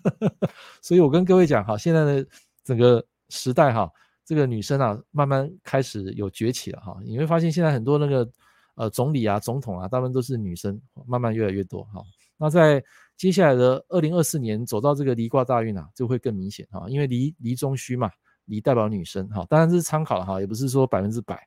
[0.82, 2.26] 所以我跟各位讲哈，现在的
[2.64, 3.92] 整个时代哈，
[4.26, 6.98] 这个女生啊，慢慢开始有崛起了哈。
[7.06, 8.28] 你会发现现在很多那个
[8.76, 12.02] 呃总理啊、总统啊，大部分都是女生，慢慢越来越多哈。
[12.38, 12.82] 那在
[13.18, 18.10] 接下来的二零二四年走到这个离卦大运啊，就会更明显哈，因为离离中虚嘛，
[18.46, 21.46] 离代表女生哈，当然是参考了哈，也不是说百分之百。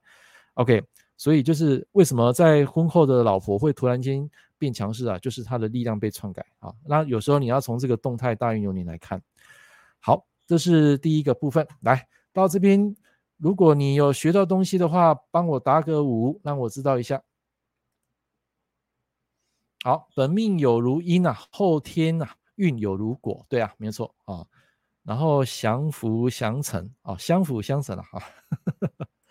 [0.55, 0.83] OK，
[1.23, 6.75] 所以就是为什么在婚后的老婆会突然间变强势啊，就是她的力量被篡改啊。
[6.85, 9.23] 那有时候你要从这个动态大运流年来看。
[10.01, 11.65] 好，这是第一个部分。
[11.83, 12.97] 来到这边，
[13.37, 17.23] 如果你有学到东西的话，帮我打个五，让我知道一下。
[19.85, 24.45] 好，本命有如鹰啊，后天啊运有如果，对啊，没错啊。
[25.05, 28.21] 然后降福降成啊，相辅相成了哈。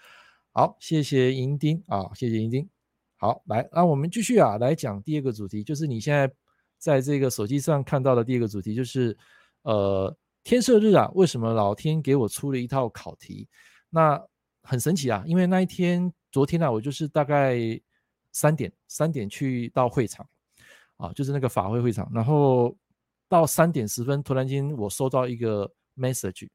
[0.53, 2.67] 好，谢谢银丁啊，谢谢银丁。
[3.15, 6.29] 好，来，那我们继续啊，来讲第二个主题，就是你现在
[6.77, 9.17] 在这个手机上看到的第二个主题，就是
[9.61, 13.47] 呃，天赦日啊，为什么老天给我出了一套考题？
[13.89, 14.21] 那
[14.63, 17.57] 很神奇啊，因为那一天，昨天呢、啊，我就是大概
[18.33, 20.27] 三点三点去到会场
[20.97, 22.75] 啊，就是那个法会会场，然后
[23.29, 26.49] 到三点十分，突然间我收到一个 message。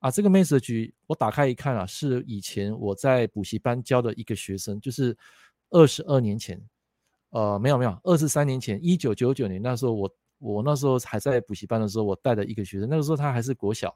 [0.00, 5.16] 啊，这个 message 我打开一看啊，是以前我在补习班教的一个学生，就是
[5.70, 6.60] 二十二年前，
[7.30, 13.92] 呃，没有没有，二十三年前，一九九九年那时候我我那时候还在补习班的时候，我带的一个学生，那个时候他还是国小，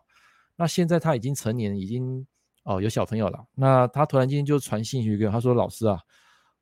[0.56, 2.26] 那现在他已经成年，已经
[2.64, 6.00] 哦有小朋友了，那他突然间就传信息给我，他说老师啊，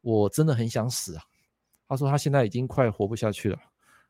[0.00, 1.22] 我真的很想死啊，
[1.88, 3.58] 他说他现在已经快活不下去了，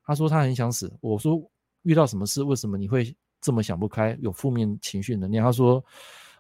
[0.03, 1.39] 他说他很想死，我说
[1.83, 3.15] 遇到什么事，为什么你会？
[3.41, 5.45] 这么想不开，有负面情绪能量。
[5.45, 5.85] 他说，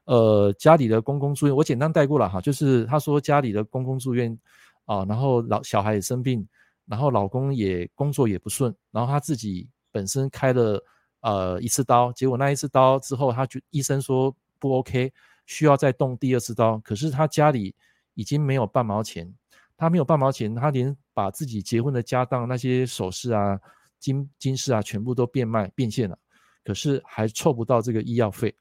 [0.04, 4.36] 呃，家里的公公住院，我简单带过了哈，就是他说家里的公公住院
[4.84, 6.46] 啊，然后老小孩也生病，
[6.86, 10.82] 然后老公也工作也不顺，然后他自己本身开了
[11.20, 15.12] 呃一次刀，结果那一次刀之后，他就医生说不 OK，
[15.46, 17.74] 需要再动第二次刀，可是他家里
[18.14, 19.32] 已经没有半毛钱，
[19.76, 23.60] 他没有半毛钱，他连把自己结婚的家当那些首饰啊、
[23.98, 26.18] 金金饰啊，全部都变卖变现了。
[26.68, 28.54] 可是还凑不到这个医药费，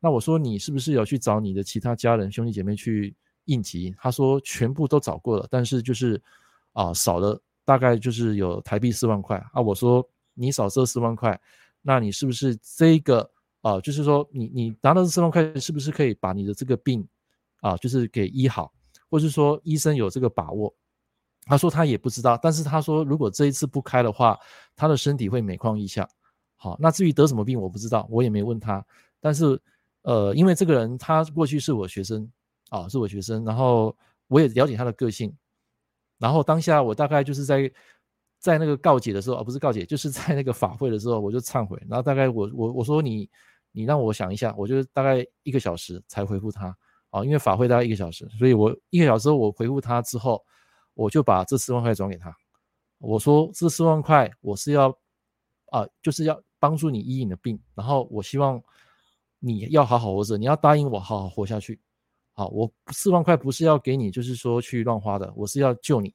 [0.00, 3.94] 那我说你是不是有去找你的其他家人兄弟姐妹去应急？
[4.00, 6.20] 他说全部都找过了，但是就是
[6.72, 9.62] 啊少了大概就是有台币四万块啊。
[9.62, 10.04] 我说
[10.34, 11.40] 你少这四万块，
[11.82, 13.30] 那你是不是这个
[13.60, 13.80] 啊？
[13.80, 17.06] 就是说你你拿到这四万块，是不是可以把你的这个病
[17.60, 18.72] 啊，就是给医好，
[19.08, 20.74] 或是说医生有这个把握？
[21.44, 24.36] 他说他也不知道，但是他说如果这一次不开的话，
[24.74, 26.08] 他的身体会每况愈下。
[26.56, 28.84] 好，那至于得什么病，我不知道，我也没问他。
[29.20, 29.60] 但是，
[30.02, 32.30] 呃，因为这个人他过去是我学生
[32.70, 33.94] 啊，是我学生，然后
[34.28, 35.34] 我也了解他的个性。
[36.18, 37.70] 然后当下我大概就是在
[38.38, 41.76] 在那个告解的时候，啊、不是告解，就是在那个法会的时候，我就忏悔。
[41.88, 43.28] 然后大概我我我说你
[43.72, 46.74] 你让我想一下，我就大概一个小时才回复他
[47.10, 50.42] 啊，因为法会大概一个小时，所以我一个小时我回复他之后，
[50.94, 52.34] 我就把这四万块转给他。
[52.98, 54.88] 我说这四万块我是要
[55.70, 56.40] 啊，就是要。
[56.58, 58.62] 帮助你医你的病，然后我希望
[59.38, 61.80] 你要好好活着，你要答应我好好活下去。
[62.32, 66.14] 好，我四万块不是要给你，就是说去乱花的，我是要救你。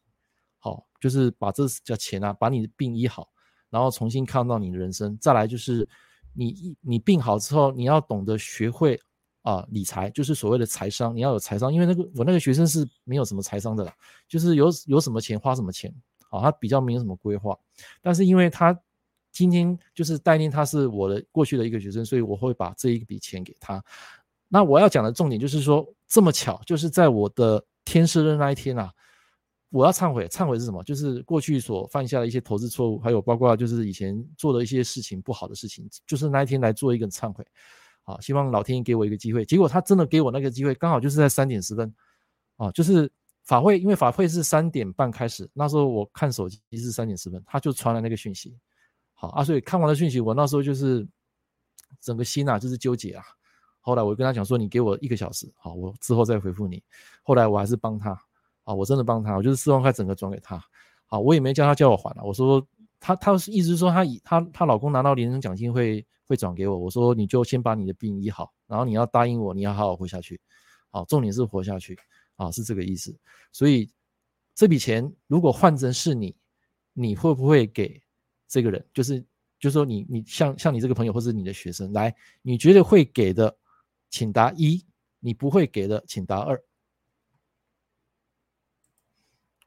[0.60, 3.28] 好，就是把这叫钱啊，把你的病医好，
[3.70, 5.18] 然后重新看到你的人生。
[5.20, 5.88] 再来就是
[6.34, 9.00] 你你病好之后，你要懂得学会
[9.42, 11.74] 啊理财，就是所谓的财商，你要有财商。
[11.74, 13.94] 因为那个我那个学生是没有什么财商的啦，
[14.28, 15.94] 就是有有什么钱花什么钱。
[16.30, 17.58] 好，他比较没有什么规划，
[18.02, 18.80] 但是因为他。
[19.32, 23.84] 今天就是代念，他是我的过去的一个学生，所以我会把这一笔钱给他。
[24.48, 28.92] 那我要讲的重点就是说，这么巧，就是在我的天赦日那一天啊，
[29.70, 30.28] 我要忏悔。
[30.28, 30.84] 忏悔是什么？
[30.84, 37.46] 就是过去所犯下的一些投资错误，还有包括就是以前做的一些事情不好的事情，就是那一天来做一个忏悔。
[38.04, 39.46] 好，希望老天爷给我一个机会。
[39.46, 41.94] 结果他真的给我那个机会，刚好就是在三点十分
[42.58, 43.10] 啊，就是
[43.46, 48.54] 法会，因为法会是三点半开始，那时候我看手机是三点十分，他就传来那个讯息。
[49.22, 51.08] 好啊，所以看完了讯息，我那时候就是
[52.00, 53.24] 整个心啊，就是纠结啊。
[53.80, 56.82] 后来我跟他讲说，你给我一个小时，好，我之后再回复你。
[57.22, 58.20] 后来我还是帮他，
[58.64, 60.60] 啊，我真的帮他，我就是四万块整个转给他。
[61.06, 62.24] 好，我也没叫他叫我还了。
[62.24, 62.68] 我说
[63.00, 66.76] 他，他是意思说他以他他老公拿到年终奖金会会转给我。
[66.76, 70.42] 我说你就先把你的病医好，然后你要答应我，你要好好活下去。
[70.90, 71.96] 好，重点是活下去，
[72.38, 73.16] 啊，是这个意思。
[73.52, 73.88] 所以
[74.56, 76.36] 这笔钱如果换成是你，
[76.94, 78.01] 你会不会给？
[78.52, 79.18] 这个人就是，
[79.62, 83.56] 就是说你你像像你这个朋友或者你的学生来，你觉得会给的，
[84.10, 84.84] 请答一；
[85.22, 86.62] 你不会给的，请答二。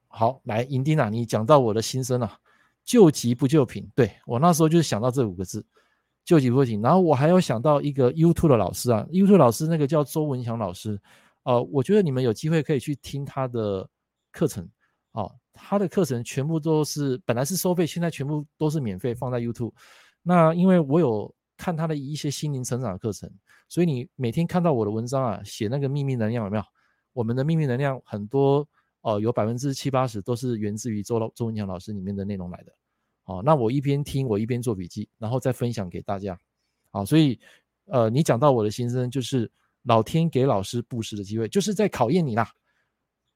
[0.07, 2.39] 好，来，银钉啊，你讲到我的心声了，
[2.85, 3.91] 救急不救贫。
[3.95, 5.65] 对，我那时候就是想到这五个字，
[6.27, 6.83] 救急不救贫。
[6.83, 11.01] 然后我还有想到一个 YouTube 的老师啊，YouTube 老师那个叫周文祥老师，
[11.45, 13.89] 呃，我觉得你们有机会可以去听他的
[14.31, 14.69] 课程，
[15.13, 15.35] 哦。
[15.55, 19.73] 他的课程全部都是本来是收费，现在全部都是免费放在 YouTube。
[20.21, 23.31] 那因为我有看他的一些心灵成长的课程，
[23.69, 26.65] 所以你每天看到我的文章啊，写那个秘密能量有没有？
[27.13, 28.59] 我们的秘密能量很多
[29.03, 32.73] 哦、呃，有百分之七八十都是源自于周老周文强老师里面的内容来的。
[33.27, 36.37] 哦，那我一边听我一边做笔记，然后再分享给大家。
[36.91, 37.39] 好，所以
[37.87, 39.51] 呃，你讲到我的心声，就是
[39.85, 42.51] 老天给老师布施的机会，就是在考验你啦。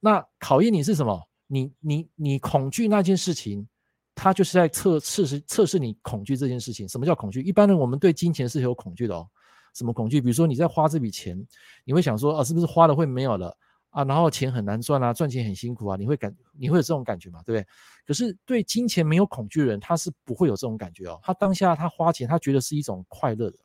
[0.01, 1.28] 那考验你是什么？
[1.49, 3.67] 你你你恐惧那件事情，
[4.15, 6.89] 他就是在测测试测试你恐惧这件事情。
[6.89, 7.43] 什么叫恐惧？
[7.43, 9.29] 一般人我们对金钱是有恐惧的哦。
[9.75, 10.21] 什么恐惧？
[10.21, 11.37] 比如说你在花这笔钱，
[11.85, 13.57] 你会想说啊，是不是花了会没有了
[13.91, 14.05] 啊？
[14.05, 17.41] 然后钱很难赚啊，赚钱很辛苦啊，你会感你会有这种感觉嘛？
[17.45, 17.67] 对不对？
[18.07, 21.21] 可是对金钱没有恐惧的人，他是不会有这种感觉哦。
[21.23, 23.59] 他当下他花钱，他觉得是一种快乐的。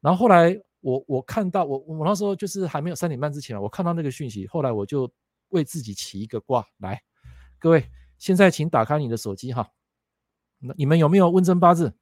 [0.00, 5.10] 然后后来我我看到我我那时候就是还没有三点半之前，我看到那个讯息，后来我就
[5.48, 7.02] 为自己起一个卦来，
[7.58, 7.90] 各位。
[8.16, 9.68] 现在请打开你的手机哈，
[10.60, 11.92] 那你们有没有问真八字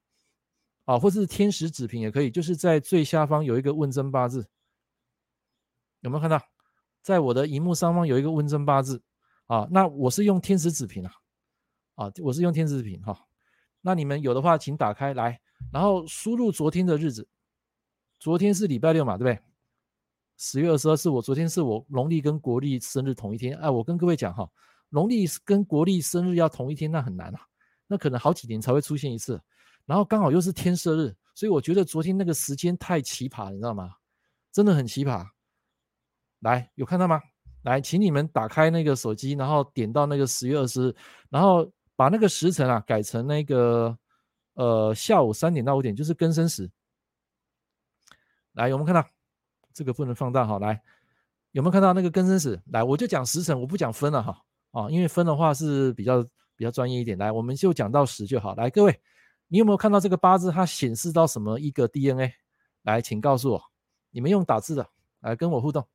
[0.84, 0.96] 啊？
[0.98, 4.46] 或是天使子平也可以，就是在最下方有一个问真八字，
[6.00, 6.40] 有没有看到？
[7.00, 9.02] 在我的荧幕上方有一个问真八字
[9.46, 9.66] 啊。
[9.70, 11.12] 那我是用天使子平啊，
[11.94, 13.26] 啊，我是用天使子平哈。
[13.80, 15.40] 那你们有的话，请打开来，
[15.72, 17.26] 然后输入昨天的日子，
[18.20, 19.44] 昨天是礼拜六嘛，对不对？
[20.44, 24.44] 十月二十二是我昨天是我农历跟国历生日同一天，哎，我跟各位讲哈。
[24.88, 27.40] 农历跟国历生日要同一天，那很难啊，
[27.86, 29.40] 那可能好几年才会出现一次，
[29.86, 33.88] 然后刚好又是天赦日，所以我觉得昨天那个时间太奇葩，你知道吗？
[34.50, 35.24] 真的很奇葩。
[36.40, 37.20] 来，有看到吗？
[37.62, 40.96] 来，请你们打开那个手机，然后点到那个十月二十日，
[41.30, 43.96] 然后把那个时辰啊改成那个
[44.54, 46.68] 呃下午三点到五点，就是庚申时。
[48.54, 49.08] 来，有没有看到？
[49.72, 50.58] 这个不能放大哈。
[50.58, 50.82] 来，
[51.52, 52.60] 有没有看到那个庚申时？
[52.66, 54.42] 来，我就讲时辰，我不讲分了哈。
[54.72, 56.22] 啊，因为分的话是比较
[56.56, 58.54] 比较专业一点，来，我们就讲到十就好。
[58.54, 59.00] 来，各位，
[59.48, 60.50] 你有没有看到这个八字？
[60.50, 62.32] 它显示到什么一个 DNA？
[62.82, 63.62] 来，请告诉我，
[64.10, 64.88] 你们用打字的
[65.20, 65.86] 来跟我互动。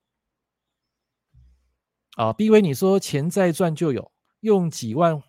[2.16, 4.12] 啊，B 威，你说钱再赚就有，
[4.42, 5.22] 用几万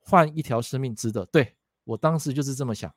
[0.00, 1.24] 换一条生命值得？
[1.26, 1.54] 对，
[1.84, 2.92] 我当时就是这么想。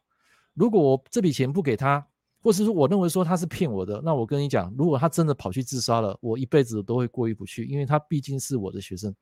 [0.54, 2.06] 如果我这笔钱不给他，
[2.42, 9.14] 或是说我认为说他是骗我的，那我跟你讲，如果他真的跑去自杀了，我一辈子都会过意不去，因为他毕竟是我的学生。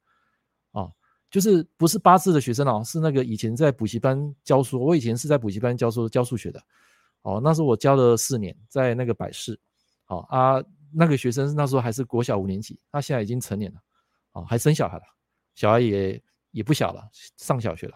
[0.71, 0.87] 啊，
[1.31, 4.83] 就是不是八字的学生哦，是那个以前在补习班教书。
[4.83, 6.61] 我以前是在补习班教书教数学的，
[7.23, 9.59] 哦，那时候我教了四年，在那个百世。
[10.05, 13.79] 好啊，那个学生那时候还是国小五年级，他现在已经成年了，
[14.33, 15.03] 哦，还生小孩了，
[15.55, 17.95] 小孩也也不小了，上小学了。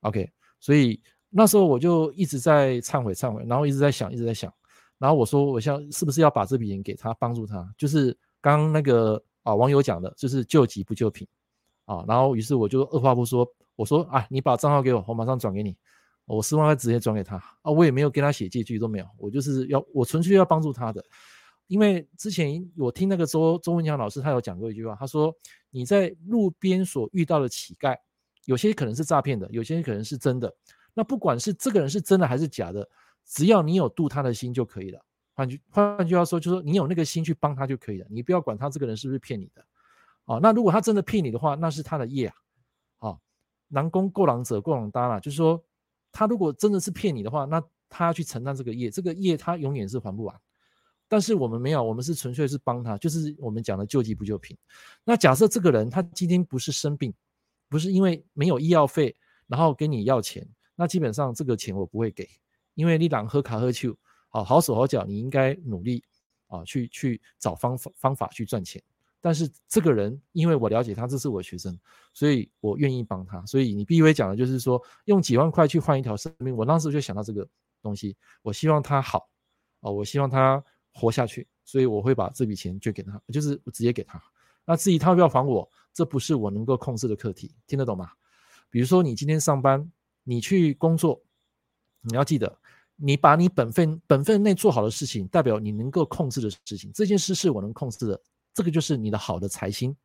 [0.00, 1.02] OK，所以
[1.36, 4.52] 那时候我就一直在忏悔忏悔，然后一直在想，一直在想，
[4.98, 7.68] 然后我说，我想是不是要把这笔钱给他，帮助他？
[7.76, 11.26] 就是刚刚那个啊网友讲的，就是救急不救贫。
[11.86, 15.76] 啊，然后于是我就二话不说，我说啊，你把账号给我，我马上转给你。
[16.24, 21.04] 我十万块直接转给他啊，我也没有跟他写借据都没有，我就是要我纯粹要帮助他的。
[21.66, 25.34] 因为之前我听那个周周文强老师，他有讲过一句话，他说
[25.68, 27.94] 你在路边所遇到的乞丐，
[28.46, 30.50] 有些可能是诈骗的，有些可能是真的。
[30.94, 32.88] 那不管是这个人是真的还是假的，
[33.26, 35.04] 只要你有度他的心就可以了。
[35.34, 39.64] 换句换句话说，就是说你有那个心去帮他就可以了，你不要管他这个人是不是骗你的。
[40.26, 42.34] 哦，那如果他真的骗你的话，那是他的业啊。
[43.10, 43.18] 啊，
[43.68, 45.62] 南宫过狼者过狼当了，就是说，
[46.12, 50.34] 他如果真的是骗你的话，那他要去承担这个业，这个业他永远是还不完。
[51.06, 54.56] 但是我们没有，我们是纯粹是帮他，就是我们讲的救急不救贫。
[55.04, 57.12] 那假设这个人他今天不是生病，
[57.68, 59.14] 不是因为没有医药费，
[59.46, 62.28] 然后跟你要钱，那基本上这个钱我不会给，
[62.74, 63.96] 因为你啷喝卡喝酒，
[64.28, 66.02] 好好手好脚，你应该努力
[66.48, 68.82] 啊，去去找方法方法去赚钱。
[69.20, 71.78] 但是这个人，因为我了解他，这是我的学生，
[72.12, 73.42] 所以我愿意帮他。
[73.46, 76.54] 所以你 B 威讲的就是说，用几万块去换一条生命。
[76.54, 77.48] 我当时就想到这个
[77.80, 79.26] 东西，我希望他好，
[79.80, 84.22] 啊，我希望他活下去，所以我会把这笔钱捐给他，就是直接给他。
[84.66, 88.10] 那至于他要不要还我，这不是我能够控制的课题，听得懂吗？
[88.68, 89.90] 比如说你今天上班，
[90.24, 91.22] 你去工作，
[92.00, 92.58] 你要记得，
[92.96, 98.20] 你把你本分本分内做好的事情，代表你能够控制的事情，这件事是我能控制的。
[98.54, 99.96] 这个就是你的好的财星，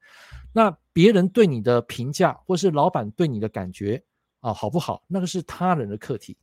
[0.51, 4.03] 那别人对你的评价，或是老板对你的感觉
[4.39, 5.03] 啊，好不好？
[5.05, 6.35] 那个是他人的课题，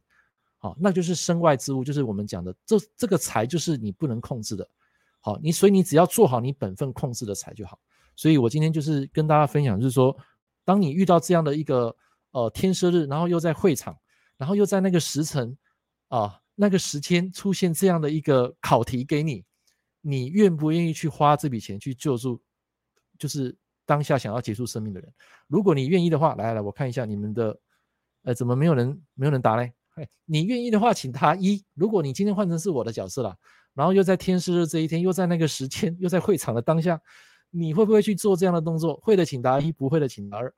[0.59, 4.69] 好，那就是身外之物，就是我们讲的这这个财就是你不能控制的，
[5.19, 7.77] 好，你所以你只要做好你本分控制的财就好。
[8.15, 10.17] 所以我今天就是跟大家分享，就是说，
[10.65, 11.93] 当你遇到这样的一个
[12.37, 13.97] 呃天赦日，然后又在会场，
[14.37, 15.57] 然后又在那个时辰
[16.09, 19.43] 啊那个时间出现这样的一个考题给你。
[20.03, 22.39] 你愿不愿意去花这笔钱去救助，
[23.19, 23.57] 就是
[23.87, 25.11] 当下想要结束生命的人？
[25.47, 27.59] 如果你愿意的话，来来，我看一下你们的，
[28.25, 29.73] 呃，怎么没有人没有人答嘞？
[29.95, 31.65] 哎，你愿意的话，请答一。
[31.73, 33.35] 如果你今天换成是我的角色了，
[33.73, 37.01] 然后又在天赦日这一天，又在那个时间，又在会场的当下，
[37.51, 39.01] 你会不会去做这样的动作？
[39.03, 40.55] 会的，请答一；不会的，请答二。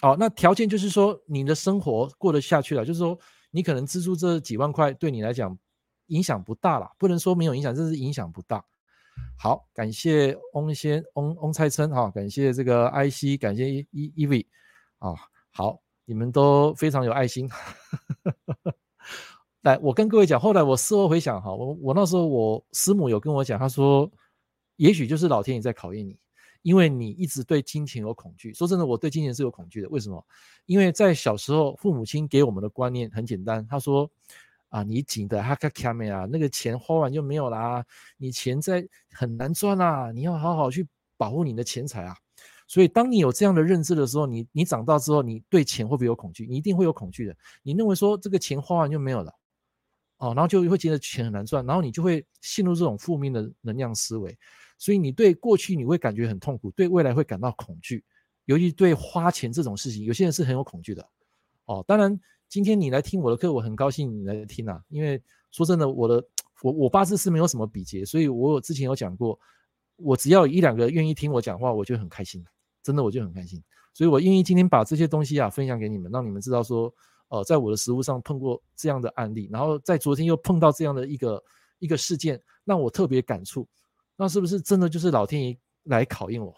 [0.00, 3.18] 好，那条件就是说你的生活过得下去了，就是说
[3.50, 5.58] 你可能资助这几万块对你来讲。
[6.10, 8.64] 影响不大了，不能说没有影响，这是影响不大。
[9.38, 14.44] 好，感谢翁先翁翁蔡琛哈，感谢这个 IC，感谢 E E V
[14.98, 15.14] 啊，
[15.52, 17.48] 好，你们都非常有爱心。
[19.62, 24.10] 来，我跟各位讲，后来我事后回想哈，我我那时候我师母有跟我讲，她说，
[24.78, 26.18] 也许就是老天爷在考验你，
[26.62, 28.52] 因为你一直对金钱有恐惧。
[28.52, 29.88] 说真的，我对金钱是有恐惧的。
[29.88, 30.24] 为什么？
[30.66, 34.10] 因为在小时候，父母亲给我们的观念很简单，他说
[34.68, 37.84] 啊，你紧的哈卡卡美啊，那个钱花完就没有啦，
[38.16, 40.86] 你钱在很难赚啊，你要好好去
[41.16, 42.16] 保护你的钱财啊。
[42.66, 46.46] 所以，当你有这样的认知的时候，你你长大之后，你对钱会不会有恐惧？
[46.46, 47.36] 你一定会有恐惧的。
[47.62, 49.32] 你认为说这个钱花完就没有了。
[50.18, 54.38] 哦，然后就会觉得钱很难赚，然后你就会陷入这种负面的能量思维，
[54.80, 58.02] 所以你对过去你会感觉很痛苦，对未来会感到恐惧，
[58.46, 61.08] 尤其对花钱这种事情，有些人是很有恐惧的。
[61.66, 62.18] 哦，当然
[62.48, 65.22] 今天你来听我的课，我很高兴你来听啊，因为
[65.52, 66.24] 说真的，我的
[66.62, 69.38] 我我八字是没有什么比劫，所以我之前有讲过，
[69.96, 72.42] 我只要一两个愿意听我讲话，我就很开心，
[72.82, 73.62] 真的我就很开心，
[73.92, 76.92] 所以我愿意今天把这些东西啊分享给你们，让你们知道说。
[77.32, 81.40] 呃，在我的实务上碰过这样的案例，然后在昨天又碰到这样的一个
[81.78, 83.68] 一个事件，让我特别感触。
[84.20, 86.54] 那是不是真的就是老天爷来考验我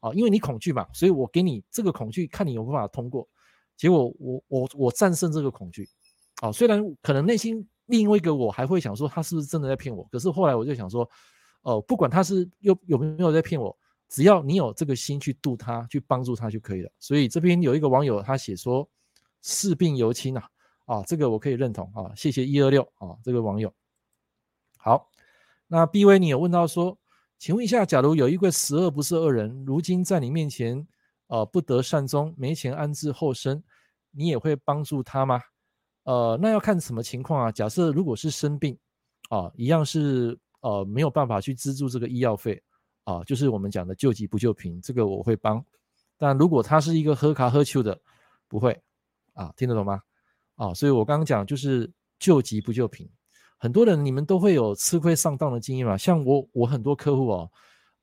[0.00, 0.12] 啊？
[0.14, 3.28] 因为你恐惧嘛，所以我给你这个恐惧，看你有没有办法通过。
[3.76, 5.88] 结果我我我战胜这个恐惧
[6.42, 11.08] 啊，虽然可能内心另外一个我还会想说他是不是真的在骗我，可是后来我就想说，
[11.62, 13.76] 哦、不管他是有有没有在骗我，
[14.08, 16.90] 只要你有这个心去度他，去帮助他就可以了。
[16.98, 18.88] 所以这边有一个网友他写说。
[19.46, 20.48] 事病由亲啊，
[20.86, 23.70] 啊，这个我可以认同啊，谢谢一二六啊，这个网友。
[24.78, 25.10] 好，
[25.66, 26.96] 那 B V 你有问到说，
[27.38, 30.86] 请问一下，假如有一个十恶不赦恶人，如今在你面前，
[31.26, 33.62] 呃，不得善终，没钱安置后生，
[34.10, 35.40] 你也会帮助他吗？
[36.04, 37.52] 呃，那要看什么情况啊？
[37.52, 38.78] 假设如果是生病
[39.28, 42.62] 啊，一样是呃没有办法去资助这个医药费
[43.04, 45.64] 啊，就是我们讲的救急不救贫，这个我会帮。
[46.16, 48.00] 但如果他是一个喝卡喝秋的，
[48.48, 48.80] 不会。
[49.34, 50.00] 啊，听得懂吗？
[50.54, 53.10] 啊，所以我刚刚讲就是救急不救贫，
[53.58, 55.96] 很多人你们都会有吃亏上当的经验嘛。
[55.96, 57.50] 像我，我很多客户哦，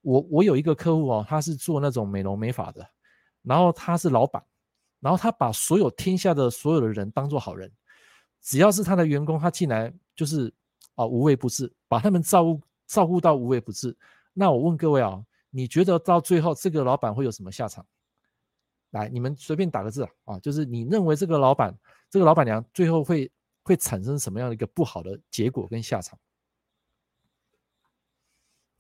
[0.02, 2.88] 我我有一个客户哦，他是做那种美容美发的，
[3.44, 4.44] 然后他是老板，
[5.00, 7.72] 然后他把所有天下的所有的人当做好人，
[8.42, 10.52] 只要是他的员工，他进来就是
[10.96, 13.96] 啊无微不至，把他们照顾照顾到无微不至。
[14.34, 17.86] 那我问各位啊，你觉得到最后这个老板会有什么下场？
[18.92, 21.78] 来，你们随便打个字啊，啊，就是你认为这个老板、
[22.10, 23.32] 这个老板娘最后会
[23.64, 26.18] 会产生什么样的一个不好的结果跟下场？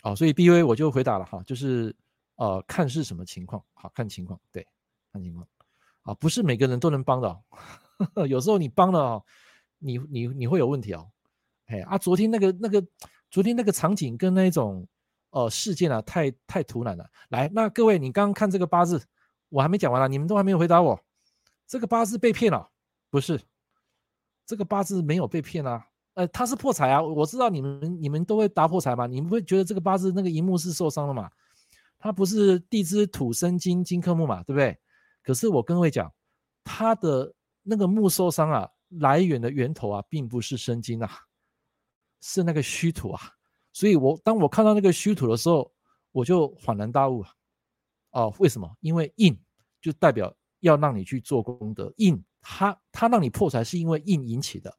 [0.04, 1.96] 哦，所以 B V 我就回答了哈，就是
[2.36, 4.66] 呃，看是什么情况，好看情况，对，
[5.12, 5.48] 看情况，
[6.02, 9.24] 啊，不是每个人都能帮的，呵呵，有时候你帮了，
[9.78, 11.12] 你你你会有问题哦，
[11.68, 12.86] 哎啊，昨天那个那个
[13.30, 14.88] 昨天那个场景跟那种
[15.30, 17.10] 呃事件啊，太太突然了。
[17.30, 19.06] 来，那各位你刚刚看这个八字。
[19.52, 20.98] 我还没讲完了，你们都还没有回答我。
[21.68, 22.72] 这个八字被骗了？
[23.10, 23.38] 不是，
[24.52, 25.82] 这个八字没有被骗啊。
[26.16, 27.02] 呃，他是破财啊。
[27.02, 29.08] 我知道你们你们都会答破财嘛。
[29.08, 31.32] 你们会觉得这个八字那个寅木是受伤了嘛？
[31.98, 34.78] 他不是地支土生金金克木嘛，对不对？
[35.24, 36.14] 可是我跟各位讲，
[36.66, 37.34] 他的
[37.64, 41.10] 那个木受伤啊，来源的源头啊，并不是生金啊，
[42.20, 43.22] 是那个虚土啊。
[43.72, 45.72] 所以我当我看到那个虚土的时候，
[46.12, 47.30] 我就恍然大悟啊。
[48.12, 48.70] 哦，为什么？
[48.82, 49.40] 因为印
[49.82, 51.94] 就代表要让你去做功德。
[51.96, 54.76] 印它它让你破财，是因为印引起的。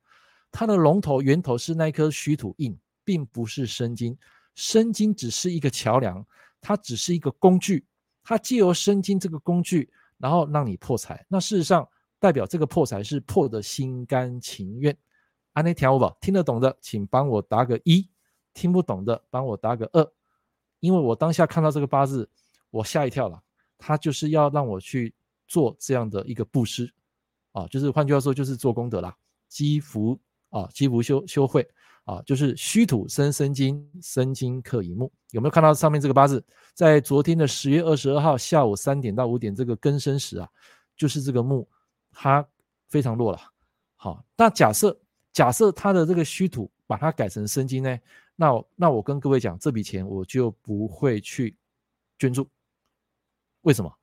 [0.51, 4.19] 它的龙头源头是那一颗虚土印，并不是生金。
[4.55, 6.25] 生金只是一个桥梁，
[6.61, 7.87] 它只是一个工具。
[8.23, 11.25] 它借由生金这个工具，然后让你破财。
[11.29, 11.89] 那事实上
[12.19, 14.97] 代表这个破财是破的心甘情愿。
[15.53, 18.09] 安内条吧，听得懂的请帮我打个一，
[18.53, 20.13] 听不懂的帮我打个二。
[20.81, 22.29] 因为我当下看到这个八字。
[22.71, 23.39] 我吓一跳了，
[23.77, 25.15] 他就是要让我去
[25.47, 26.91] 做这样的一个布施，
[27.53, 29.17] 啊，就是换句话说，就是做功德啦，
[29.49, 30.19] 积福
[30.51, 31.67] 啊，积福修修慧
[32.05, 36.45] 啊，就是虚土生生金，生金克乙木，有没有看到上面这个八字？
[36.75, 40.49] 在昨天的十月二十二号下午三点到五点这个庚申时啊，
[40.97, 41.69] 就是这个木
[42.11, 42.47] 它
[42.89, 43.39] 非常弱了。
[43.97, 44.99] 好，那假设
[45.33, 47.99] 假设它的这个虚土把它改成生金呢？
[48.35, 51.55] 那我那我跟各位讲，这笔钱我就不会去
[52.19, 52.49] 捐助。
[53.61, 53.95] 为什么？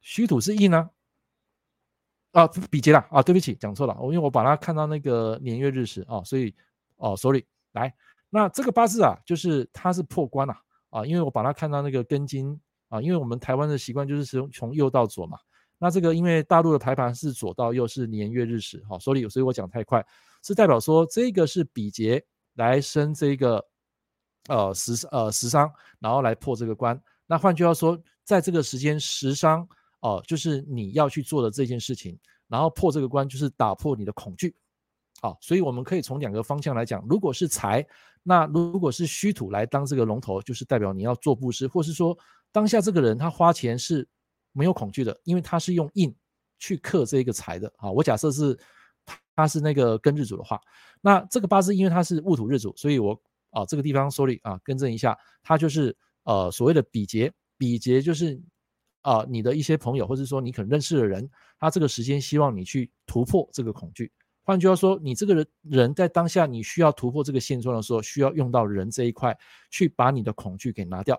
[0.00, 0.90] 虚土是硬呢？
[2.36, 3.22] 啊，比劫了啊！
[3.22, 3.96] 对不起，讲错了。
[3.98, 6.54] 我因为我把它看到那个年月日时啊，所以
[6.96, 7.42] 哦，sorry。
[7.72, 7.94] 来，
[8.28, 10.52] 那这个八字啊，就是它是破关了
[10.90, 12.60] 啊，啊，因为我把它看到那个根金
[12.90, 15.38] 啊，因为我们台湾的习惯就是从从右到左嘛。
[15.78, 20.04] 那这个因为大陆的排盘是左到右是年月日时，好，，sorry，所以我讲太快，
[20.42, 22.22] 是代表说这个是比劫
[22.56, 23.66] 来生这个
[24.48, 27.00] 呃食呃食伤，然后来破这个关。
[27.26, 29.66] 那换句话说，在这个时间食伤
[30.06, 34.54] 哦、就是你要去做的这件事情，然后破这个关就是打破你的恐惧。
[35.20, 37.84] 好、哦，所以我们可以从两个方向来讲，如果是财，
[38.22, 42.16] 那如果是虚土来当这个龙头，就是代表你要做布施，或是说
[42.52, 44.06] 当下这个人他花钱是
[44.52, 46.14] 没有恐惧的，因为他是用印
[46.58, 47.66] 去克这个财的。
[47.78, 48.56] 啊、哦，我假设是
[49.34, 50.60] 他是那个庚日主的话，
[51.00, 53.12] 那这个八字因为他是戊土日主，所以我
[53.50, 58.40] 啊、哦、这个地方 sorry 啊更正一下，他就是呃所谓的比劫，比劫就是
[59.06, 61.30] 啊、你的一些朋友或者说你可能认识的人，
[61.60, 64.10] 他这个时间希望你去突破这个恐惧。
[64.42, 69.36] 换句话说，你这个人人在当下你需要突破这个现状的时候，需要用到人这一块
[69.70, 71.16] 去把你的恐惧给拿掉。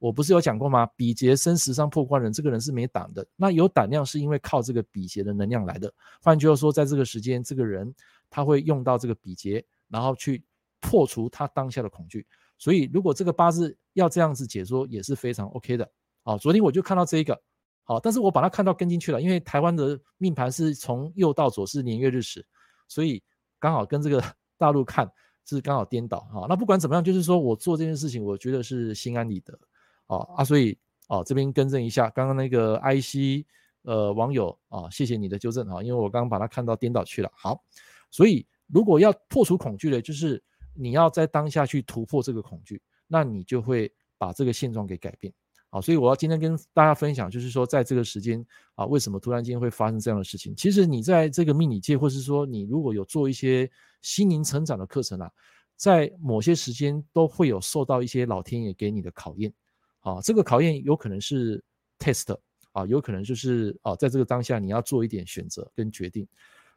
[0.00, 0.84] 我不是有讲过吗？
[0.96, 3.24] 比劫生食伤破关人，这个人是没胆的。
[3.36, 5.94] 那有胆量是因为靠这个比劫的能量来的。
[6.20, 7.94] 换句话说，在这个时间，这个人
[8.28, 10.42] 他会用到这个比劫，然后去
[10.80, 12.26] 破除他当下的恐惧。
[12.58, 15.88] 所以，如果这个八字要这样子解说，也是非常 OK 的。
[16.28, 17.40] 好，昨天我就看到这一个，
[17.84, 22.44] 好，但是我把它看到跟进去了，因为台湾的命盘是从右到左是年月日时。
[22.86, 23.22] 所以
[23.58, 24.22] 刚好跟这个
[24.58, 25.10] 大陆看
[25.46, 26.44] 是刚好颠倒哈。
[26.46, 29.58] 那不管怎么样，就是说我做这件事情，我觉得是心安理得
[30.06, 30.44] 啊啊。
[30.44, 33.46] 所以啊，这边更正一下，刚刚那个 IC
[33.84, 37.32] 呃网友啊，谢谢你的纠正哈，因为我刚刚把它看到颠倒去了。
[37.34, 37.64] 好，
[38.10, 40.42] 所以如果要破除恐惧的，就是
[40.74, 45.32] 你要在当下去突破这个恐惧，那你就会把这个现状给改变。
[45.70, 48.44] 好，所以我要今天跟大家分享，就是说，在这个时间
[48.74, 50.56] 啊，为什么突然间会发生这样的事情？
[50.56, 55.30] 其实你在这个命理界，或是说你如果有做一些心灵成长的课程啊，
[55.76, 59.52] 在某些时间都会有受到一些老天爷给你的考验。
[60.00, 61.62] 啊，这个考验有可能是
[61.98, 62.34] test
[62.72, 66.26] 啊，有可能就是啊，在这个当下你要做一点选择跟决定。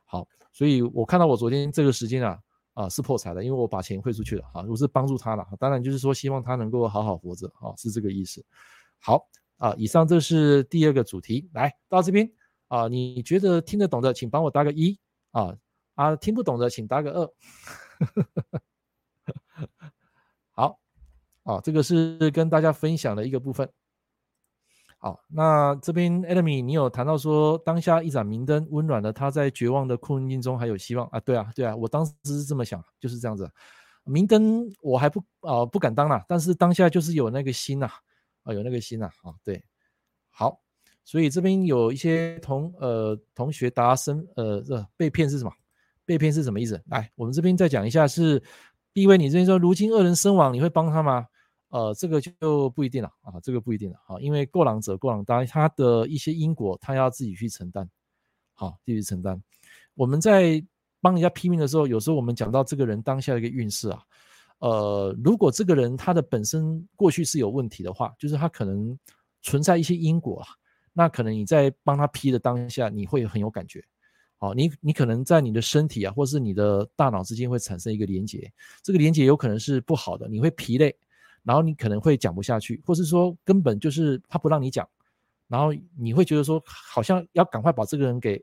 [0.05, 2.39] 好，所以我看到我昨天这个时间啊，
[2.73, 5.47] 啊是破财的，因为我把钱汇出去了啊，我是帮助他了。
[5.57, 8.43] 当然就是说希望他能够好好活着啊，是这个意思。
[9.01, 9.27] 好
[9.57, 12.31] 啊，以上这是第二个主题，来到这边
[12.67, 14.97] 啊，你觉得听得懂的，请帮我打个一
[15.31, 15.55] 啊
[15.95, 17.29] 啊，听不懂的请打个二。
[20.53, 20.79] 好，
[21.43, 23.69] 啊，这个是跟大家分享的一个部分。
[24.99, 31.19] 好，那这边 Enemy 你有谈到说，当下一盏明灯温暖了他在绝望的困境中还有希望啊？
[31.19, 33.51] 对啊，对啊，我当时是这么想，就是这样子。
[34.03, 37.89] 明灯我还不啊不敢当啦，但是当下就是有那个心呐。
[38.43, 39.63] 啊有那个心呐，啊，对，
[40.29, 40.59] 好，
[41.03, 45.51] 所以这边有一些同呃同学答身呃这被骗是什么？
[46.05, 46.81] 被骗是什么意思？
[46.87, 48.43] 来，我们这边再讲一下是，是
[48.93, 51.25] 第一位，你这边说如今恶人身亡，你会帮他吗？
[51.69, 57.89] 呃，这个就不一定了啊，这个不一定了啊，因为过朗者过朗当他的一些因果，他要自己去承担，
[58.53, 59.41] 好，自己承担。
[59.93, 60.61] 我们在
[60.99, 64.03] 帮人家批命的时候，有时候我们讲到这个人当下的一个运势啊。
[64.61, 68.95] 呃，如果这个人他的本身过去是有问题的话，就是他可能
[69.41, 70.47] 存在一些因果啊，
[70.93, 73.83] 那可能你在帮他批的当下，你会很有感觉，
[74.37, 78.53] 哦，你你可能在你的身体啊，或是你的大脑之间会产生一个连接，
[78.83, 80.95] 这个连接有可能是不好的，你会疲累，
[81.41, 84.87] 然后你可能会讲不下去，或是说根本就是他不让你讲，
[85.47, 88.39] 然后你会觉得说好像要赶快把这个人给。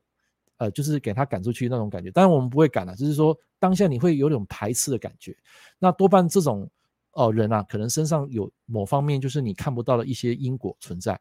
[0.58, 5.36] 呃，就是给他赶出去那种感觉，当然我们不会赶了，就是说当下你会有种排斥的感觉。
[5.78, 6.68] 那多半这种
[7.12, 11.18] 哦、呃、人啊，可能身上有某方面就是你看不到的一些因果存在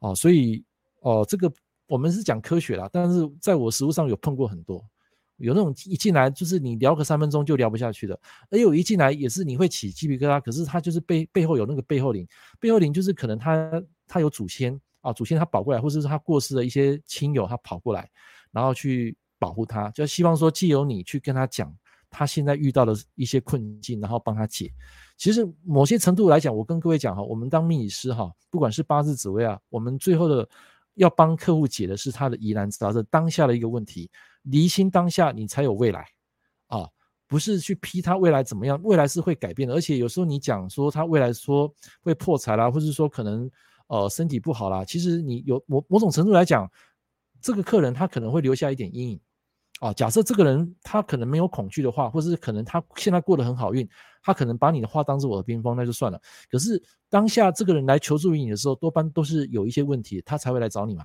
[0.00, 0.64] 哦、所以
[1.00, 1.52] 哦、这个
[1.86, 4.84] 我们是讲科学啦，但是在我实务上有碰过很多，
[5.36, 8.18] 有那种一进来就是你聊个三分钟就聊不下去的，
[8.50, 12.26] 而有一进来也是你会起鸡皮疙瘩，可是他就是背背后有那个背后灵，
[12.58, 18.08] 背后灵就是可能他他有祖先啊，祖先他保过来，或者是他过世的一些亲友他跑过来。
[18.52, 21.74] 然后去保护他，就希望说，借由你去跟他讲
[22.10, 24.72] 他现在遇到的一些困境，然后帮他解。
[25.16, 30.48] 其实某些程度来讲，我跟各位讲哈，我们当命理师哈，不管是八字紫微啊，我们最后的
[30.94, 34.10] 要帮客户解的是他的疑难杂症，当下的一个问题，
[34.42, 36.06] 厘清当下，你才有未来
[36.66, 36.88] 啊，
[37.28, 39.74] 不是去批他未来怎么样，未来是会改变的。
[39.74, 41.72] 而且有时候你讲说他未来说
[42.02, 43.48] 会破财啦，或者说可能
[43.86, 46.70] 呃身体不好啦，其实你有某某种程度来讲。
[47.40, 49.20] 这个客人他可能会留下一点阴影，
[49.80, 53.88] 啊，假设这个人他可能没有恐惧的话，或是可能他现在过得很好运，
[54.22, 56.20] 他可能把你的话当作耳边风，那就算了。
[56.50, 61.04] 可是当下这个人来求助于你的时候，多半都是有一些问题，他才会来找你嘛，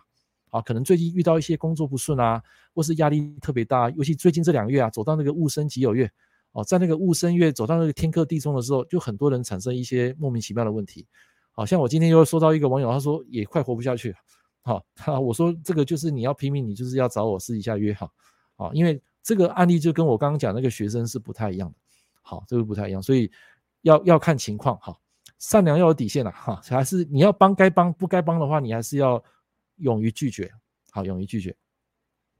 [0.50, 2.42] 啊，可能最近遇到一些工作不顺啊，
[2.74, 6.12] 或是压力特别大，尤其最近这两个月啊，走到那个戊申己酉月，
[6.52, 11.08] 哦，在那个戊申月走到那个天克地冲的时候，就很多人产生一些莫名其妙的问题，
[11.52, 14.14] 好像我今天又收到一个网友，他说也快活不下去。
[14.66, 18.12] 好，好，我说这个就是你要拼命，你就是要找我私底下约好，
[18.56, 21.76] 好，因为这个案例就跟我刚刚讲那个学生是不太一样的，
[22.24, 23.32] 好，这个不太一样，所以
[23.82, 24.98] 要要看情况，哈，
[25.38, 29.24] 善良要有底线了，哈，还是你要帮该帮，不该帮的话，你还是要
[29.76, 30.52] 勇于拒绝，
[30.90, 31.56] 好，勇于拒绝。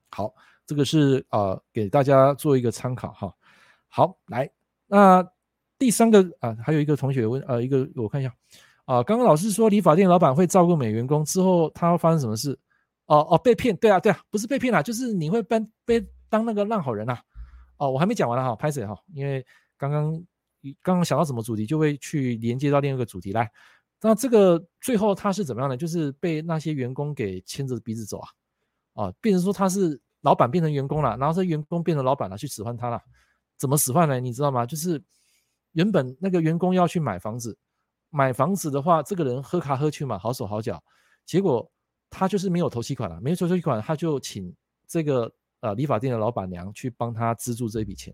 [0.10, 0.34] 好，
[0.66, 3.32] 这个是呃给大家做一个参考哈。
[3.88, 4.50] 好，来，
[4.88, 5.24] 那
[5.78, 8.34] 第三个啊，还有一个同学问，呃，一个我看一下
[8.86, 12.58] 啊，刚刚老师说理发店老板会照顾美员工之后，他会发生什么事？
[13.08, 17.18] 哦哦，被骗，对啊对啊，不是被骗啦，就是你会被被当那个烂好人呐。
[17.78, 19.46] 哦，我还没讲完了哈，拍谁哈，因为
[19.78, 20.12] 刚刚
[20.82, 23.52] 刚刚想到什么主题，就会去连接到另一个主题来。
[24.02, 25.76] 那这个最后他是怎么样呢？
[25.76, 30.00] 就是被那些员工给牵着鼻子走啊，啊，变成说他是。
[30.22, 33.00] 老板变成员工了，然后这员工变成老板了，去使唤他了。
[33.60, 34.20] 怎么使唤呢？
[34.20, 34.66] 你知道吗？
[34.66, 35.00] 就是
[35.74, 37.56] 原本那个员工要去买房子，
[38.16, 40.82] 买房子的话，这个人喝咖喝去嘛，好手好脚。
[41.26, 41.70] 结果
[42.10, 44.56] 他就是没有头期款了，没有头期款，他就请
[44.88, 48.14] 这个呃理发店的老板娘去帮他资助这一笔钱。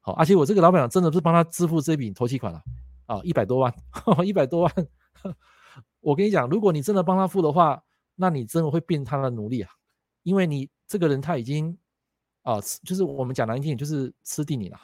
[0.00, 2.60] 好，而且我这个老板娘真的是帮他支付这笔头期款了
[3.06, 3.72] 啊，一百多万，
[4.24, 4.72] 一百多万。
[6.00, 7.82] 我跟你讲，如果你真的帮他付的话，
[8.16, 9.70] 那你真的会变他的奴隶啊，
[10.22, 10.68] 因为你。
[10.84, 11.74] 这个人他已经
[12.42, 14.76] 啊，就是我们讲难听点，就是吃定你了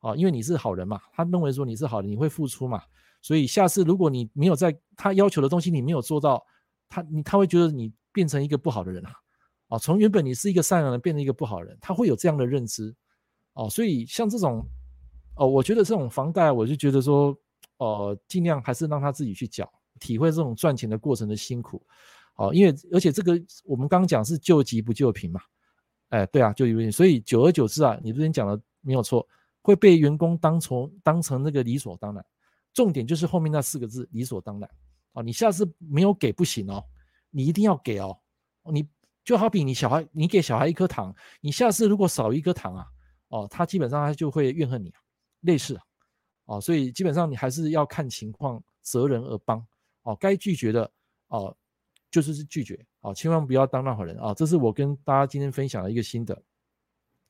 [0.00, 2.82] 啊，因为你是好人嘛，他认为说你是好人，你会付出嘛，
[3.26, 6.40] 所以下次如果你没有在他要求的东西你没有做到，
[6.88, 9.10] 他你他会觉得你变成一个不好的人啊，
[9.66, 12.94] 啊，从原本你是一个善良的人变成一个不好人，他会有这样的认知
[13.54, 14.64] 哦，所以像这种
[15.34, 17.36] 哦，我觉得这种房贷，我就觉得说，
[17.78, 19.68] 呃，尽量还是让他自己去缴，
[19.98, 21.84] 体会这种赚钱的过程的辛苦。
[22.34, 23.32] 好，因为而且这个
[23.64, 25.40] 我们刚刚讲是救急不救贫嘛，
[26.10, 29.26] 哎，对啊，救急不，所以久而久之啊，你之前讲的没有错，
[29.62, 32.24] 会被员工当成当成那个理所当然。
[32.76, 34.70] 重点就是后面那四个字理所当然。
[35.14, 36.84] 啊，你下次没有给不行哦，
[37.30, 38.16] 你一定要给哦。
[38.70, 38.86] 你
[39.24, 42.86] 就好比你小孩，你给小孩一颗糖，你下次如果少一颗糖啊，
[43.28, 44.92] 哦，他基本上他就会怨恨你，
[45.40, 45.80] 类似，
[46.44, 49.66] 哦，所以基本上你还是要看情况择人而帮，
[50.02, 50.88] 哦，该拒绝的
[51.28, 51.56] 哦。
[52.08, 54.32] 就是是拒绝，哦，千万不要当烂好人啊！
[54.32, 56.40] 这是我跟大家今天分享的一个心得。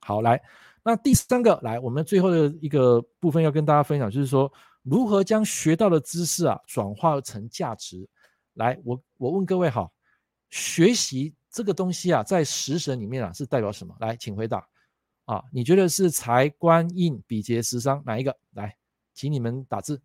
[0.01, 0.41] 好，来，
[0.85, 4.53] 那第三个，来，我们最后的一个部分要跟大家分享，就是说
[4.89, 8.09] 如何将学到的知识啊转化成价值。
[8.55, 9.91] 来，我我问各位哈，
[10.49, 13.95] 学习这个东西啊，在食神里面啊是代表什么？
[13.99, 14.67] 来，请回答
[15.25, 15.43] 啊！
[15.53, 18.39] 你觉得是财、官、印、比劫、食伤哪一个？
[18.53, 18.77] 来，
[19.13, 20.01] 请你们打字。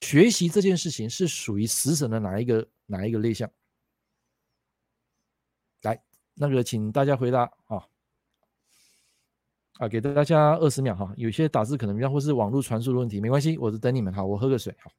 [0.00, 2.66] 学习这件事情是属于食神的哪一个？
[2.86, 3.48] 哪一个类项？
[5.82, 6.02] 来，
[6.32, 7.86] 那个，请大家回答啊！
[9.78, 11.12] 啊，给大家二十秒哈。
[11.16, 14.24] 有些打字可能比较或是网络传输的问题，没关系，我是等你们哈。
[14.24, 14.90] 我喝个水哈。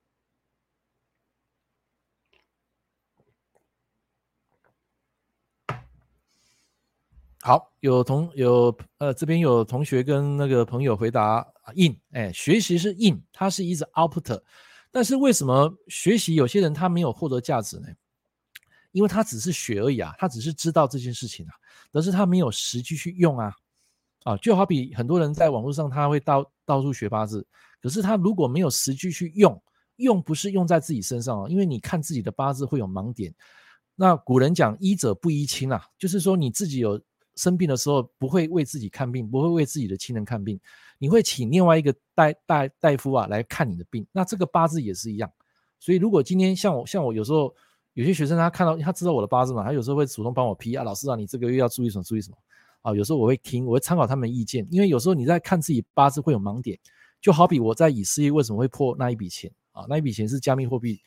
[7.42, 14.42] 好，有同有呃，这边有同学跟那个朋友回答 in，哎，学习是 in，它是一直 output。
[14.92, 17.88] 但是为什么学习有些人他没有获得价值呢？
[18.92, 21.54] 因为他只是学而已啊，他只是知道这件事情啊，
[21.92, 23.54] 但是他没有实际去用啊，
[24.24, 27.46] 啊，就好比很多人在网络上他会到到处学八字，
[27.82, 29.62] 可是他如果没有实际去用，
[29.96, 33.34] 用不是用在自己身上啊，因为你看自己的八字会有盲点。
[33.96, 37.00] 那古人讲医者不医亲啊，就是说你自己有
[37.36, 40.60] 生病的时候不会为自己看病，不会为自己的亲人看病。
[40.98, 45.32] 你会请另外一个大大大夫啊来看你的病，那这个八字也是一样。
[45.80, 47.54] 所以如果今天像我像我有时候
[47.94, 52.38] 有些学生他看到他知道我的八字嘛，他有时候会主动帮我批啊，老师啊，你这个月要注意什么注意什么
[52.82, 52.94] 啊。
[52.94, 56.78] 有时候我会听，我会参考他们意见，因为有时候你在看自己八字会有盲点，
[57.22, 59.86] 就好比我在以事业为什么会破那一笔钱啊？
[59.90, 61.00] 那一笔钱是加密货币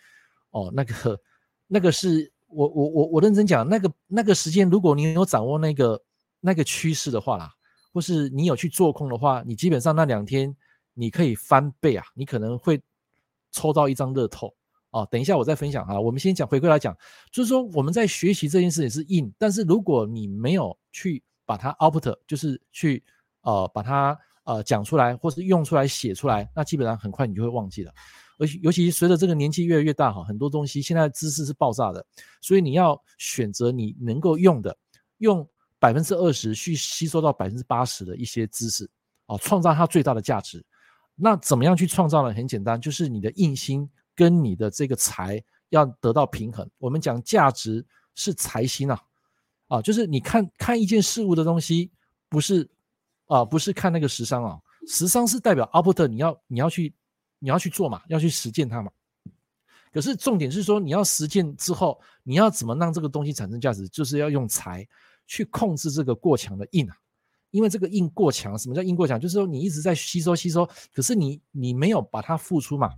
[0.51, 1.21] 哦，那个
[1.67, 6.03] 那个是我我我我认真讲，那个那个时间如果你有掌握那个
[6.41, 7.51] 那个趋势的话啦。
[7.95, 10.57] 或是你有去做空的话，你基本上那两天
[10.95, 12.81] 你可以翻倍啊，你可能会
[13.51, 14.51] 抽到一张乐透
[14.93, 15.07] 哦。
[15.11, 16.97] 等一下我再分享哈，我们先讲回归来讲，
[17.31, 23.03] 就是说我们在学习这件事情是 in，但是如果你没有去把它 output，就是去
[23.43, 27.93] 呃把它呃讲出来，或是用出来写出来，那基本上很快你就会忘记了。
[28.39, 32.05] 而且尤其随着这个年纪越来越大哈，很多东西现在知识是爆炸的，
[32.41, 34.77] 所以你要选择你能够用的
[35.19, 35.49] 用。
[35.83, 38.89] 百分之二十去吸收到百分之八十的一些知识，
[39.27, 40.65] 啊，创造它最大的价值。
[41.17, 42.33] 那怎么样去创造呢？
[42.33, 46.71] 很简单，就是你的印心跟你的这个财要得到平衡。
[46.79, 47.85] 我们讲价值
[48.15, 49.03] 是财星啊，
[49.73, 51.91] 啊，就是你看看一件事物的东西，
[52.29, 52.69] 不是
[53.27, 56.93] 啊，不是看那个食伤啊，食伤是代表 output，你要你要去
[57.39, 58.91] 你要去做嘛，要去实践它嘛。
[59.93, 64.87] 可是重点是说，你要实践之后，你要怎么让这个东西产生价值，就是要用财。
[65.25, 66.97] 去控制这个过强的印啊，
[67.53, 69.19] 因为这个印过强，什么叫印过强？
[69.19, 72.91] 就是说你一直在吸收吸收，可是你你没有把它付出嘛，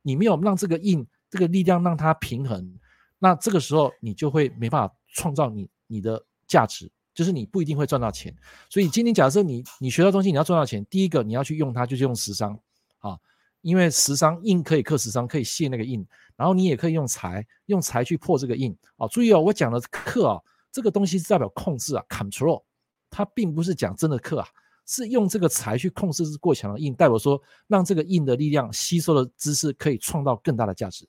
[0.00, 2.78] 你没有让这个印这个力量让它平衡，
[3.18, 8.34] 那这个时候你就会没办法创造你你的价值，就是你不一定会赚到钱。
[8.70, 12.58] 所以今天假设你你学到东西，你要赚到钱，第一个你要去用它，就是用食伤
[13.00, 13.18] 啊，
[13.60, 16.04] 因为食伤印可以克食伤，可以泄那个印，
[16.36, 19.06] 然后你也可以用财，用财去破这个印啊。
[19.08, 20.40] 注意哦，我讲的克啊，
[20.70, 22.62] 这个东西是代表控制啊，control，
[23.10, 24.48] 它并不是讲真的克啊。
[24.84, 31.06] 是用这个财去控制过强的印，代表说让这个印的力量吸收的知识可以创造更大的价值。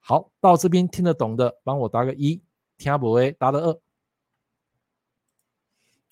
[0.00, 2.40] 好，到这边听得懂的，帮我答个一；
[2.78, 3.80] 听不懂答个二。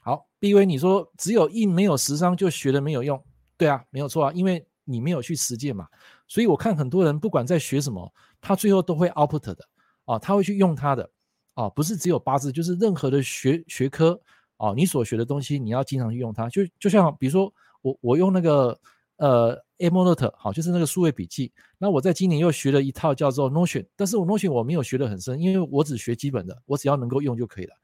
[0.05, 3.19] 好，B 威，你说只有一没有实商就学的没有用？
[3.57, 5.89] 对啊，没有错啊，因为你没有去实践嘛。
[6.29, 9.67] 所以我看很多人不管在学什么，他最后都会 output 的
[10.05, 11.09] 啊，他会去用他的
[11.55, 14.21] 啊，不是只有八字，就是任何的学学科。
[14.59, 16.49] 哦，你所学的东西，你要经常去用它。
[16.49, 17.53] 就就像比如说，
[17.83, 18.79] 我我用那个
[19.17, 21.53] 呃 Evernote 好，就是那个数位笔记。
[21.77, 27.75] 那我在今年又学了一套叫做 Notion，但是我 Notion 我没有学得很深，因为我只学基本的，我只要能够用就可以了。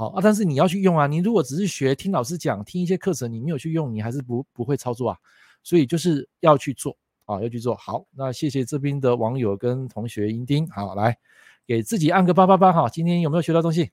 [0.00, 5.18] 好啊，但是你要去用啊，你如果只是学听老师讲，听一些课程，你没有去用，你还是不不会操作啊。
[5.62, 6.96] 所以就是要去做
[7.26, 8.06] 啊，要去做好。
[8.12, 11.18] 那谢谢这边的网友跟同学英丁，好，来
[11.66, 12.88] 给自己按个八八八哈。
[12.88, 13.90] 今天有没有学到东西？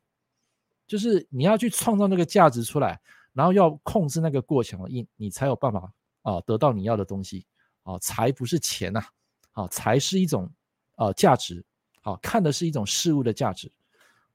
[0.88, 2.98] 就是你要去创造那个价值出来，
[3.34, 5.92] 然后要控制那个过强的印，你才有办法
[6.22, 7.46] 啊得到你要的东西
[7.84, 8.00] 啊。
[8.00, 9.04] 财不是钱呐，
[9.52, 10.50] 啊，财是一种
[10.96, 11.62] 啊价值，
[12.02, 13.70] 好，看的是一种事物的价值，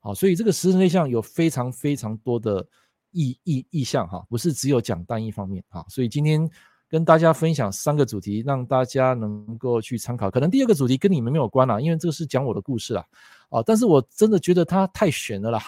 [0.05, 2.67] 好，所以这个十神类象有非常非常多的
[3.13, 5.85] 意意意象哈，不是只有讲单一方面啊。
[5.89, 6.47] 所以今天
[6.89, 10.29] 跟大家分享三个主题，让大家能够去参考。
[10.29, 13.07] 可能第二个主题跟你们没有关啦，因为这个是讲我的故事啦，
[13.49, 15.63] 啊，但是我真的觉得它太玄了啦。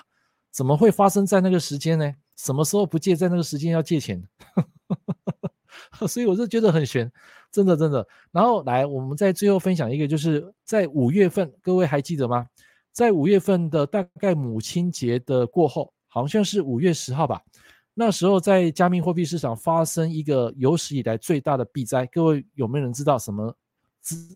[0.51, 2.13] 怎么会发生在那个时间呢？
[2.37, 4.21] 什么时候不借，在那个时间要借钱？
[6.09, 7.11] 所以我就觉得很玄，
[7.53, 8.07] 真的真的。
[8.33, 12.47] 然后来，我们在最后分享一个，就是在五月份，各位还记得吗？
[12.95, 17.43] 在五月份的大概母亲节的过后，好像是五月十号吧。
[17.93, 23.55] 那时候在加密货币市场发生一个有史以来最大的币灾，各位有没有人知道什么？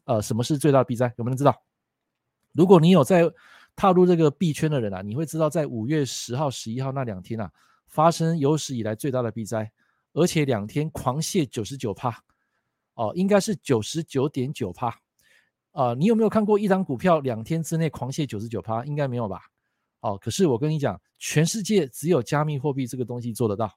[0.05, 1.07] 呃，什么是最大的币灾？
[1.17, 1.59] 有没有人知道？
[2.53, 3.33] 如果你有在。
[3.81, 7.49] 踏入这个币圈的人啊，你会知道，在五月十号、十一号那两天啊，
[7.87, 9.71] 发生有史以来最大的币灾，
[10.15, 12.21] 而且两天狂泻九十九趴，
[12.95, 14.93] 哦，应该是九十九点九趴，
[15.79, 18.85] 啊，你有没有看过一张股票两天之内狂泻九十九趴？
[18.85, 19.41] 应该没有吧？
[20.01, 23.73] 哦，可是我跟你讲，全世界只有加密货币这个东西做得到，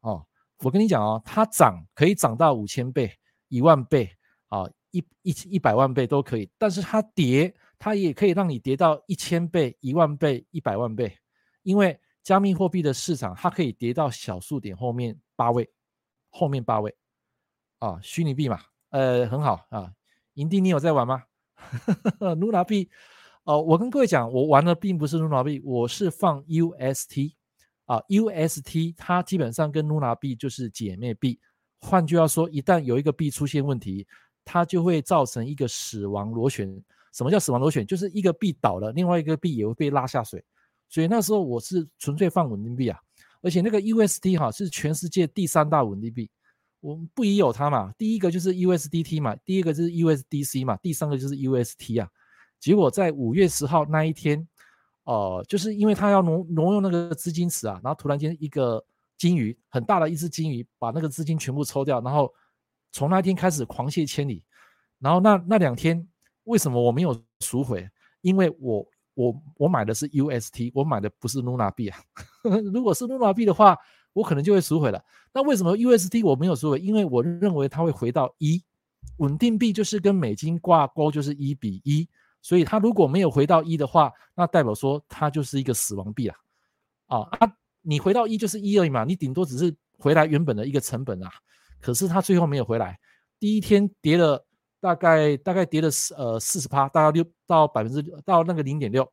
[0.00, 0.22] 哦，
[0.58, 3.10] 我跟你讲哦，它涨可以涨到五千倍、
[3.48, 4.10] 一万倍，
[4.48, 7.54] 啊，一一一百万倍都可以，但是它跌。
[7.80, 11.16] 它也可以让你跌到一千倍、一万倍、一百万倍，
[11.62, 15.70] 因为加密货币的市场，它可以跌到小数点后面八位，
[16.28, 16.92] 后面八位，
[17.78, 19.92] 啊，虚拟币嘛，呃，很好啊。
[20.34, 21.22] 营地，你有在玩吗
[22.20, 22.88] Luna 币，
[23.44, 27.32] 哦，我跟各位讲，我玩的并不是 Luna 币，我是放 UST
[27.86, 31.38] 啊，UST 它基本上跟 Luna 币就是姐妹币，
[31.80, 34.06] 换句话说，一旦有一个币出现问题，
[34.44, 36.68] 它就会造成一个死亡螺旋。
[37.12, 37.86] 什么叫死亡螺旋？
[37.86, 40.44] 就是一个币倒了，另外一个币也会被拉下水。
[40.88, 42.98] 所以那时候我是纯粹放稳定币啊，
[43.42, 46.30] 而且那个 UST 哈是全世界第三大稳定币，
[46.80, 47.92] 我们不疑有它嘛。
[47.98, 52.08] 第一个就是 USDT 嘛，第二个就是 USDC 嘛，第三个就是 UST 啊。
[52.58, 54.46] 结果在五月十号那一天，
[55.04, 58.84] 呃，就是因为他要挪挪用那个资金池啊，然后突然间一个
[59.16, 62.32] 鲸鱼很大的一只鲸鱼把那个资金全部抽掉，然后
[62.92, 64.42] 从那天开始狂泻千里，
[64.98, 66.06] 然后那那两天。
[66.44, 67.86] 为什么我没有赎回？
[68.22, 71.98] 因为我我我买的是 UST，我买的不是 Luna 币啊。
[72.72, 73.76] 如果是 Luna 币的话，
[74.12, 75.02] 我可能就会赎回了。
[75.32, 76.78] 那为什么 USD 我没有赎回？
[76.78, 78.62] 因为我认为它会回到一，
[79.18, 82.08] 稳定币就是跟美金挂钩，就是一比一。
[82.42, 86.36] 所以它如果没有回到一的话，那代表说它就是一个死亡币啊。
[87.06, 87.52] 啊啊，
[87.82, 91.30] 你回到一就是一而已嘛，你顶多只是回来原本的一个成本啊。
[91.80, 92.98] 可是它最后没有回来，
[93.38, 94.44] 第一天跌了。
[94.80, 99.12] 大概大概跌了四呃四十趴，大概六到百分之到那个零点六，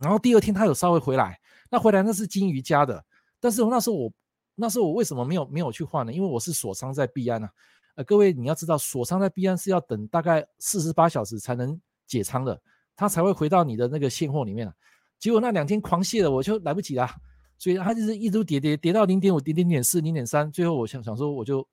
[0.00, 1.38] 然后第二天它有稍微回来，
[1.70, 3.04] 那回来那是金鱼加的，
[3.40, 4.12] 但是那时候我
[4.54, 6.12] 那时候我为什么没有没有去换呢？
[6.12, 7.50] 因为我是锁仓在币安啊，
[7.96, 12.60] 呃各位你要知道锁仓在币安是要等大概四十八小时才能解仓的，
[12.94, 14.74] 它才会回到你的那个现货里面啊。
[15.18, 17.08] 结果那两天狂泻了，我就来不及了，
[17.58, 21.66] 所以它就是一直跌跌跌到零点五、零点零点四、零点三，最后我想想说我就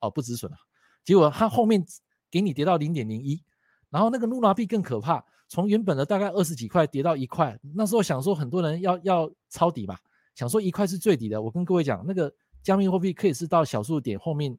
[0.00, 0.58] 哦不止损了，
[1.04, 1.82] 结果它后面。
[2.28, 3.40] 给你跌到零点零一，
[3.88, 7.56] 然后那个 Luna 币更可怕，从原本的大概二十几块跌到一块。
[7.72, 9.96] 那时候想说很多人要要抄底嘛，
[10.36, 11.42] 想说一块是最底的。
[11.42, 12.32] 我跟各位讲，那个
[12.62, 14.56] 加密货币可以是到小数点后面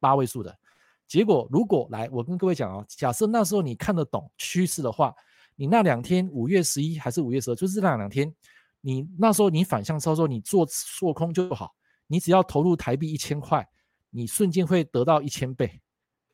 [0.00, 0.56] 八位数的。
[1.06, 5.14] 结果如果来，我跟各位讲啊，假设那时候你看得懂趋势的话，
[5.56, 8.32] 你那两天五月十一还是五月十二，就是那两天，
[8.80, 11.74] 你那时候你反向操作，你做做空就好，
[12.06, 13.68] 你只要投入台币一千块，
[14.10, 15.80] 你瞬间会得到一千倍，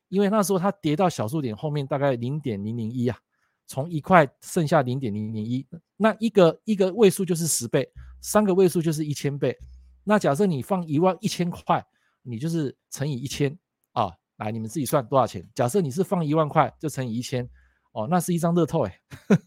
[0.09, 3.18] 因为那时候它跌到小数点后面大概零点零零一啊，
[3.66, 5.66] 从一块剩下零点零零一，
[5.97, 7.90] 那一个一个位数就是十倍，
[8.22, 9.54] 三个位数就是一千倍。
[10.04, 11.84] 那假设你放一万一千块，
[12.22, 13.56] 你就是乘以一千
[13.92, 15.46] 啊，来你们自己算多少钱？
[15.54, 17.48] 假设你是放一万块，就乘以一千，
[17.92, 19.00] 哦，那是一张乐透哎。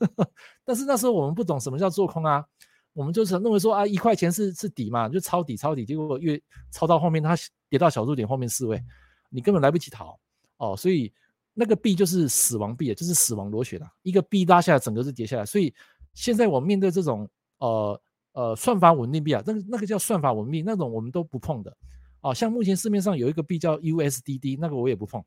[0.63, 2.45] 但是那时候我们不懂什么叫做空啊，
[2.93, 7.35] 我们就是认为说啊，一块钱是是底嘛，就抄底抄底，结果越抄到后面，它
[7.67, 8.81] 跌到小数点后面四位，
[9.29, 10.17] 你根本来不及逃
[10.57, 10.75] 哦。
[10.77, 11.13] 所以
[11.53, 15.45] 那个币就是死亡币，就是死亡螺旋啊，一个币拉下来，整个是跌下来。
[15.45, 15.73] 所以
[16.13, 18.01] 现在我面对这种呃。
[18.35, 21.73] 呃，算法稳定币啊，那个那个叫算法稳定币，那种我们都不碰的。
[22.19, 25.23] 哦，像目前市面上有一个币叫 USDD，那个我也不碰。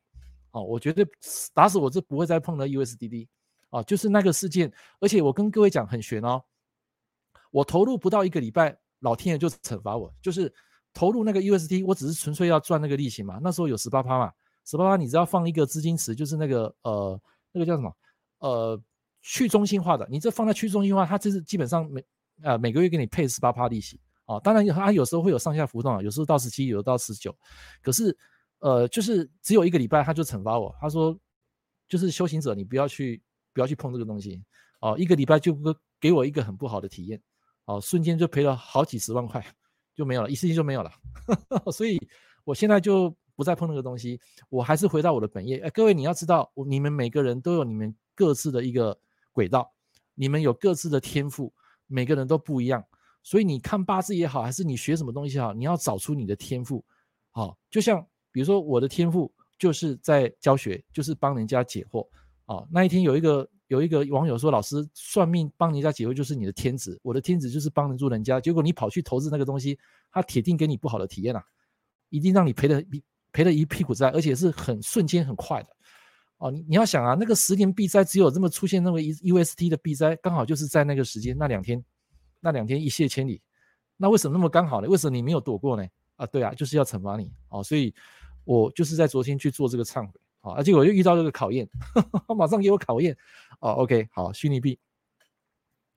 [0.50, 1.06] 哦，我绝对
[1.54, 3.26] 打死我是不会再碰的 USDD。
[3.70, 6.42] 哦，就是那个事件，而且我跟各位讲很悬哦，
[7.50, 10.52] 我投入不到一个礼拜，老天爷就惩罚我，就是
[10.92, 13.40] 投入那个 USD，我只是纯粹要赚那个利息嘛。
[13.42, 14.30] 那时候有十八趴嘛，
[14.66, 17.18] 十八趴你只要放一个资金池，就是那个呃
[17.52, 17.90] 那个叫什么
[18.40, 18.78] 呃
[19.22, 22.04] 去中心化的，你这放在去中心化，它就是基本上没。
[22.43, 27.36] 呃，每个月给你配十八趴利息啊，当然它有时候会有上下浮动啊，有时候到十七，有时候到十九，
[27.82, 28.16] 可是
[28.61, 31.18] 呃，就是只有一个礼拜他就惩罚我，他说
[31.89, 33.22] 就是修行者你不要去
[33.53, 34.43] 不要去碰这个东西
[34.80, 35.57] 哦，一个礼拜就
[36.01, 37.20] 给我一个很不好的体验
[37.64, 39.45] 哦，瞬间就赔了好几十万块
[39.95, 40.91] 就没有了，一次性就没有了，
[41.72, 41.99] 所以
[42.45, 45.59] 我现在就不再碰那个东西，我还是回到我的本业。
[45.59, 48.99] 哎，各位你要知道，你们每个人都有你们各自的一个
[49.32, 49.72] 轨道，
[50.14, 51.53] 你们有各自的天赋。
[51.89, 52.84] 每个人都不一样，
[53.24, 56.84] 所以你看八字也好，还是你学什么东西好，你要找出你的天赋。
[57.32, 62.07] 好，就像比如说我的天赋就是在教学，就是帮人家解惑。
[62.47, 68.41] 啊，那一天有一个有一个网友说，老师算命帮人家解惑就是你的天职，我的天职就是帮助人家。
[68.41, 69.78] 结果你跑去投资那个东西，
[70.11, 71.43] 他铁定给你不好的体验啊，
[72.09, 72.82] 一定让你赔的
[73.32, 75.68] 赔了一屁股债，而且是很瞬间很快的。
[76.39, 81.84] 哦，你你要想啊，那个十年避灾只有这么出现那么一 UST 的避灾，刚好就是在那个时间那两天，
[82.41, 83.43] 那两天一泻千里，
[83.97, 84.89] 那为什么那么刚好呢？
[84.89, 85.84] 为什么你没有躲过呢？
[86.14, 87.93] 啊，对啊，就是要惩罚你哦，所以
[88.45, 91.68] 我就是在昨天去做这个忏悔，好，而且我又遇到这个考验，
[92.28, 93.16] 他 马上给我考验，
[93.59, 94.78] 哦，OK，好，虚拟币，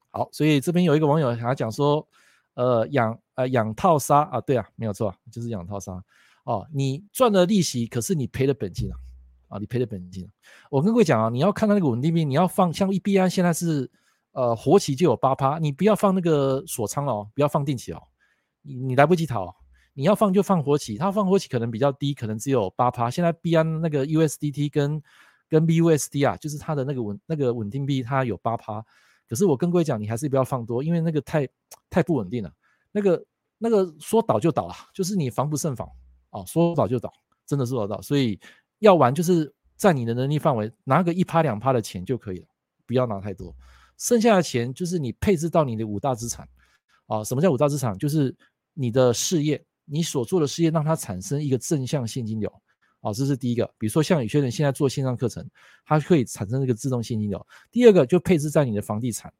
[0.09, 2.07] 好，所以这边有一个网友还讲说，
[2.55, 6.03] 呃，养呃养套杀啊，对啊，没有错，就是养套杀，
[6.45, 8.97] 哦，你赚了利息，可是你赔了本金啊。
[9.51, 10.25] 啊，你赔的本金，
[10.69, 13.91] 我跟各位讲啊，你要看到那个稳定币，你要放像一币安现在是
[14.31, 18.01] 呃活期就有八趴，你不要放那个锁仓哦，不要放定期哦，
[18.61, 19.53] 你你来不及逃，
[19.93, 23.11] 你要放就放活期，它放活期可能比较低，可能只有八趴。
[23.11, 25.03] 现在币安那个 USDT 跟
[25.49, 28.81] 跟 BUSD 啊，就是它的那个稳那个稳定币，它有八趴。
[29.27, 31.45] 可是我跟各位讲，你还是不要放多，因为那个太
[31.89, 32.49] 太不稳定了，
[32.93, 33.21] 那个
[33.57, 35.85] 那个说倒就倒了，就是你防不胜防
[36.29, 37.11] 啊，说倒就倒，
[37.45, 38.39] 真的是说倒，所以。
[38.81, 42.47] 要玩就是在你的能力范围拿个一趴两趴的钱就可以了，
[42.85, 43.55] 不要拿太多。
[43.97, 46.47] 剩下的钱就是你配置到你的五大资产
[47.05, 47.23] 啊。
[47.23, 47.95] 什么叫五大资产？
[47.97, 48.35] 就是
[48.73, 52.51] 你的事业，你所做的事业让它产生一个正向现金流
[53.01, 53.65] 啊，这是第一个。
[53.77, 55.47] 比如说像有些人现在做线上课程，
[55.85, 57.47] 它可以产生这个自动现金流。
[57.69, 59.31] 第二个就配置在你的房地产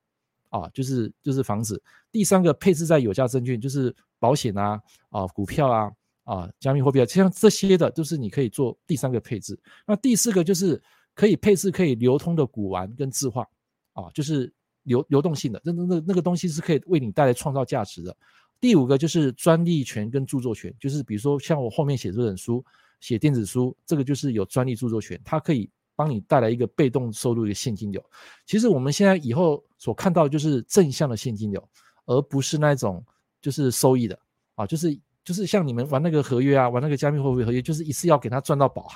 [0.50, 1.82] 啊，就是就是房子。
[2.12, 4.80] 第三个配置在有价证券，就是保险啊
[5.10, 5.92] 啊股票啊。
[6.32, 9.60] 啊，加密货币啊，像这些的都是你可以做第三个配置。
[9.86, 10.82] 那第四个就是
[11.14, 13.46] 可以配置可以流通的古玩跟字画
[13.92, 14.50] 啊，就是
[14.84, 18.16] 流流动性的，那那那个东西是可以为你带来创造价值的。
[18.62, 22.64] 第五个就是专利权跟著作权，就是比如说像我后面写这本书，
[23.02, 28.02] 写电子书，这个就是有专利著作权，它可以帮你带来一个被动收入的现金流。
[28.46, 31.70] 其实我们现在以后所看到就是正向的现金流，
[32.06, 33.04] 而不是那种
[33.42, 34.18] 就是收益的
[34.56, 34.98] 啊，就是。
[35.24, 38.95] 就是像你们玩那个合约啊，玩那个加密货币合约，就是一次要给他赚到宝啊。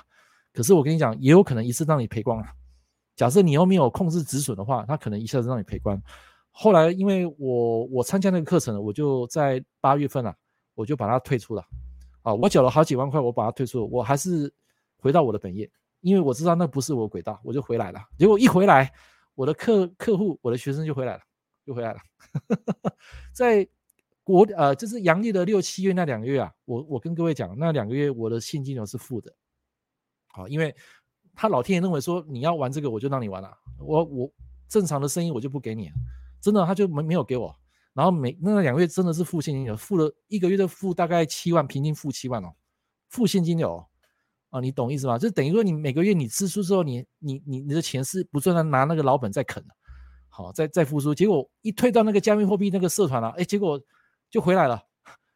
[0.54, 2.48] 可是我跟你讲，也有可能一次让你赔光啊。
[3.16, 6.02] 假设你又没有控制止损的话，他可能一下子让你赔光。
[6.52, 10.36] 后来因为我我参加那个课程，我就在八月份啊，
[10.74, 11.64] 我就把它退出了
[12.24, 12.34] 啊。
[12.34, 14.52] 我缴了好几万块，我把它退出了，我还是
[14.98, 15.70] 回到我的本业，
[16.02, 18.00] 因为我知道那不是我轨道，我就回来了。
[18.18, 18.92] 结果一回来，
[19.36, 21.22] 我的客客户，我的学生就回来了，
[21.66, 22.00] 就回来了，
[23.32, 23.68] 在。
[24.26, 29.32] 国呃，就是阳历的六七月那两个月啊，我我跟各位讲，那两个月我的现金流是负的，
[30.30, 30.76] 好，因为
[31.36, 34.32] 他老天爷认为说你要玩这个，我就让你玩了，我我
[34.68, 35.92] 正常的生意我就不给你，
[36.42, 37.56] 真的他就没没有给我，
[37.94, 42.52] 然后每那两个月真的是负现金流，负了一个月的负大概七万，平均负七万哦，
[43.10, 43.86] 负现金流
[44.50, 45.20] 啊，你懂意思吗？
[45.20, 49.64] 就等于说你每个月你支出之后，你你你你的钱是不断的拿那个老本在啃，
[50.30, 53.80] 好，再再付出，结果一退到那个加密货币那个社团了，哎，结果
[54.36, 54.84] 就回来了。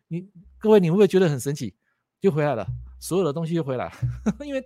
[0.09, 1.73] 你各位，你会不会觉得很神奇？
[2.19, 2.67] 就回来了，
[2.99, 3.93] 所有的东西就回来了，
[4.45, 4.61] 因为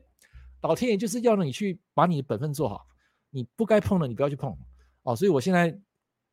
[0.64, 2.84] 老天爷就是要让你去把你的本分做好，
[3.30, 4.58] 你不该碰的你不要去碰
[5.04, 5.16] 哦。
[5.16, 5.80] 所以我现在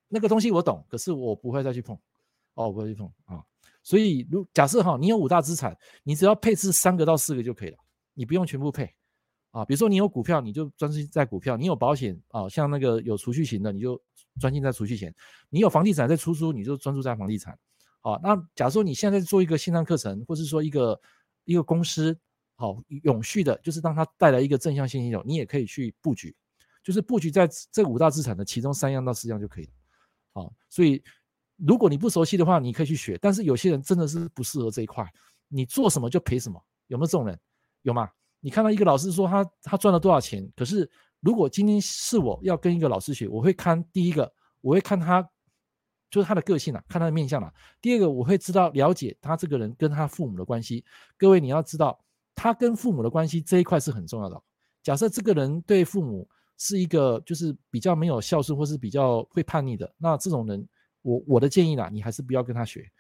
[0.08, 1.94] 那个东西我懂，可是我不会再去碰
[2.54, 3.44] 哦，我不会去碰啊、
[3.82, 7.76] 所以如假设哈，你有五大资产，你只要配置三个到四个就可以了，
[8.14, 8.90] 你不用全部配。
[9.50, 14.00] 啊，比如说你有股票，你就专心在股票；你有保险啊，像那个有储蓄型的，你就
[14.40, 15.10] 专心在储蓄险；
[15.50, 17.58] 你有房地产在出租，你就专注在房地产。
[18.00, 21.00] 好，那假如说你现在做一个线上课程，或是说一个
[21.44, 22.16] 一个公司，
[22.56, 26.34] 好，永续的，就是让它带来一个正向现金流，你也可以去布局，
[26.82, 29.72] 就是布局在这五大资产的其中三样到四样就可以了。
[30.32, 31.02] 好，所以
[31.56, 35.06] 如果你不熟悉的话，你可以去学，但是有些人真的是不适合这一块，
[35.48, 37.38] 你做什么就赔什么，有没有这种人？
[37.82, 38.10] 有吗？
[38.40, 40.90] 你看到一个老师说他他赚了多少钱，可是
[41.20, 44.32] 如果今天是我要跟一个老师学，我会看第一个，
[44.62, 45.28] 我会看他
[46.10, 47.52] 就是他的个性啊，看他的面相啊。
[47.80, 50.84] 第二个，我会知道了解他这个人跟他父母的关系。
[51.16, 51.98] 各位你要知道，
[52.34, 54.42] 他跟父母的关系这一块是很重要的。
[54.82, 60.66] 假设这个人对父母是一个就是比较没有孝顺或是比较会叛逆的，那这种人，
[61.02, 62.90] 我我的建议呢，你还是不要跟他学，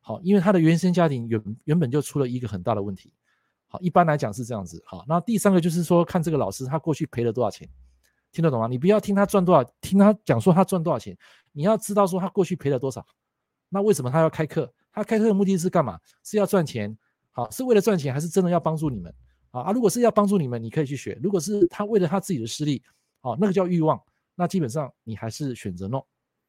[0.00, 3.12] 好，因为他的原生家庭原原本就出了一个很大的问题。
[3.68, 4.82] 好，一般来讲是这样子。
[4.84, 7.68] 好，那第三个就是说，看这个老师他过去赔了多少钱，
[8.32, 8.66] 听得懂吗？
[8.66, 11.16] 你不要听他赚多少，听他讲说他赚多少钱，
[11.52, 13.04] 你要知道说他过去赔了多少。
[13.68, 14.72] 那为什么他要开课？
[14.92, 15.98] 他开课的目的是干嘛？
[16.24, 16.96] 是要赚钱？
[17.32, 19.14] 好，是为了赚钱，还是真的要帮助你们？
[19.50, 22.82] 啊，如果是要帮助你们，你可以去学；如果是他为了他自己的私利，
[23.20, 24.00] 好，那个叫欲望，
[24.34, 26.02] 那基本上你还是选择 no。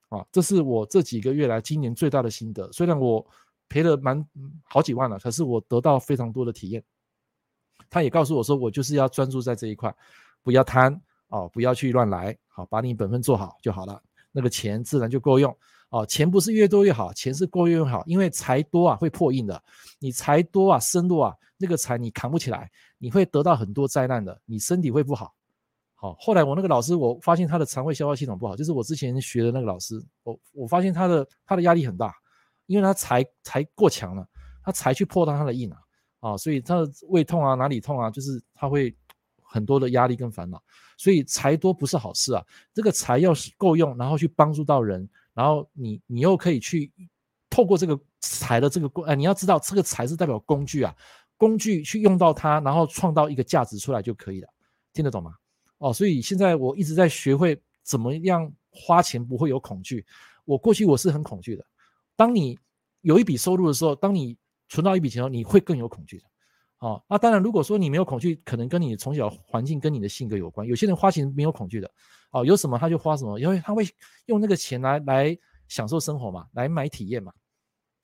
[0.09, 2.71] 啊，这是我这几个月来今年最大的心得。
[2.71, 3.25] 虽然我
[3.69, 4.23] 赔了蛮
[4.63, 6.83] 好几万了，可是我得到非常多的体验。
[7.89, 9.95] 他也告诉我说，我就是要专注在这一块，
[10.43, 11.01] 不要贪
[11.31, 14.01] 哦，不要去乱来，好，把你本分做好就好了，
[14.31, 15.55] 那个钱自然就够用
[15.89, 16.05] 哦。
[16.05, 19.63] 钱不是越多越好，钱是够用越好，因为财多啊会破印的，
[19.97, 25.33] 你财多啊身弱啊，那个财你扛不起来，你会得到很多灾难的，你身体会不好。
[25.95, 32.13] 好，后来我那个老师，我发现他的肠胃消化系统不好，就是我之前学的那个老师，我我发现他的他的压力很大，
[32.65, 34.27] 因为他财财过强了，
[34.63, 35.77] 他财去破到他的印啊。
[36.21, 38.95] 啊，所以他的胃痛啊，哪里痛啊，就是他会
[39.51, 40.63] 很多的压力跟烦恼，
[40.95, 42.41] 所以财多不是好事啊。
[42.73, 46.89] 这个财要是够用，然后去帮助到人，然后你你又可以去
[47.49, 50.95] 透过这个财的这个工，哎，你要知道这个财是代表工具啊，
[51.35, 54.47] 工具去用到它，然后创造一个价值出来就可以了，
[54.93, 55.35] 听得懂吗？
[55.79, 60.05] 哦，所以现在我一直在学会怎么样花钱不会有恐惧。
[60.45, 61.65] 我过去我是很恐惧的，
[62.15, 62.57] 当你
[63.01, 64.37] 有一笔收入的时候，当你
[64.69, 66.25] 存到一笔钱后，你会更有恐惧的，
[66.81, 70.65] 哦，那当然，如果说你没有恐惧，可能跟你从小环境跟你的性格有关。
[70.67, 71.89] 有些人花钱没有恐惧的，
[72.31, 73.87] 哦，有什么他就花什么，因为他会
[74.25, 77.31] 用那个钱来来享受生活嘛，来买体验嘛，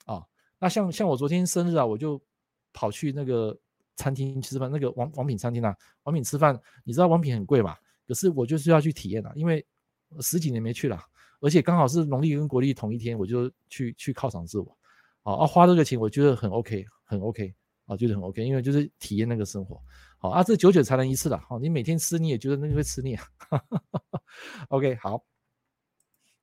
[0.06, 0.24] 哦，
[0.60, 2.22] 那像像我昨天生日啊，我就
[2.72, 3.58] 跑去那个
[3.96, 7.76] 餐厅吃饭，那个王王品餐厅啊，王品吃饭，你知道王品很贵嘛，
[8.08, 9.66] 可是我就是要去体验啊，因为
[10.20, 11.04] 十几年没去了，
[11.42, 14.78] 而且刚好是农历跟国历同一天，我就去去犒赏自我。
[15.24, 17.56] 啊，花这个钱我觉得很 OK，很 OK
[17.88, 19.82] 啊，觉得很 OK，因为就是体验那个生活。
[20.20, 23.24] 好啊，这久久才能一次的，好，你每天吃你也觉得那个会吃腻啊。
[24.70, 25.24] OK，好，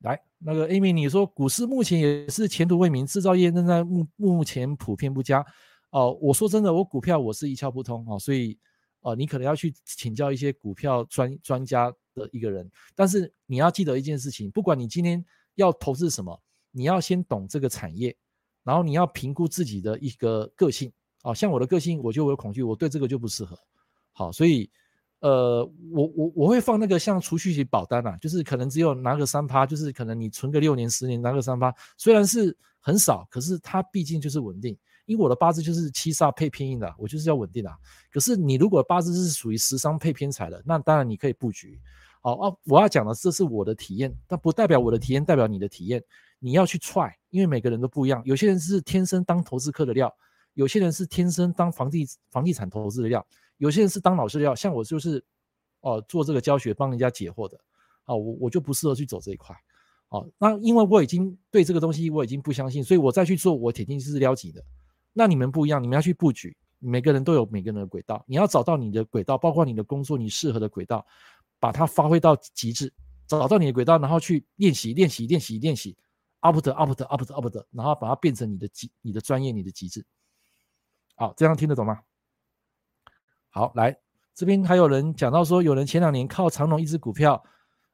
[0.01, 5.45] 来那个 Amy，你说股市目前也是前途未明，制造业正在目目前普遍不佳。
[5.90, 8.59] 哦、我说真的，我股票我是一窍不通啊，所以
[9.01, 12.68] 呃，你可能要去请教一些股票专专家的一个人。
[12.95, 15.24] 但是你要记得一件事情，不管你今天
[15.57, 18.16] 要投资什么，你要先懂这个产业。
[18.64, 20.90] 然后你要评估自己的一个个性，
[21.25, 23.59] 啊，像我的个性，我就有恐惧，我对这个就不适合。
[24.12, 24.70] 好，所以，
[25.20, 34.77] 呃，我我我会放那个像储蓄型保单啊，就是可能只有拿个三趴，就是可能你存个六年、十年拿个三趴，虽然是很少，可是它毕竟就是稳定。
[35.07, 37.77] 因为我的八字就是七煞配偏印的，我就是要稳定啊。
[38.11, 41.79] 可是你如果八字是属于十伤配偏财的，那当然你可以布局。
[42.22, 46.03] 好啊，我要讲的这是我的体验，但不代表我的体验代表你的体验。
[46.39, 48.22] 你要去踹因为每个人都不一样。
[48.25, 50.14] 有些人是天生当投资客的料，
[50.55, 53.24] 有些人是天生当房地房地产投资的料，
[53.59, 54.55] 有些人是当老师的料。
[54.55, 55.22] 像我就是
[55.80, 57.59] 哦、做这个教学帮人家解惑的，
[58.05, 59.55] 啊我我就不适合去走这一块。
[60.09, 64.64] 哦，那因为我已经对这个东西我已经不相信，所以我再去做我铁定是撩级的。
[65.12, 71.05] 那你们不一样，你们要去布局，每个人都有每个人的轨道，你要找到你的轨道，包括你的工作你适合的轨道，
[71.61, 72.90] 把它发挥到极致，
[73.26, 75.96] 找到你的轨道，然后去练习练习练习练习。
[76.40, 80.05] up 的 up 的 up 的 up 的，然后把它变成你的极、你的专业、你的极致。
[81.15, 82.01] 好，这样听得懂吗？
[83.51, 83.97] 好，来
[84.35, 87.43] 这边还有人讲到说，有人前两年靠长隆一只股票，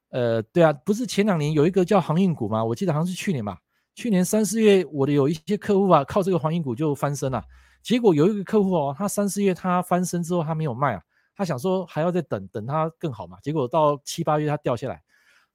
[0.08, 2.64] 呃，对啊，不是前两年有一个叫航运股吗？
[2.64, 3.58] 我记得好像是去年吧。
[3.94, 7.44] 去年三四月，我的有一些客户啊，靠这个航运股就翻身了。
[7.82, 11.02] 结果有一个客户哦，他三四月他翻身之后，他没有卖啊，
[11.34, 13.38] 他想说还要再等等它更好嘛。
[13.42, 15.02] 结果到七八月他掉下来，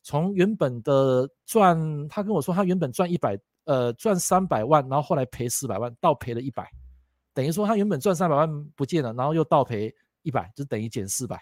[0.04, 6.70] 从原本的赚，他跟我说他原本赚一百，呃，赚三百万，然后后来赔四百万，倒赔了一百，
[7.36, 11.40] 等于说他原本赚三百万不见了，然后又倒赔一百，就等于减四百。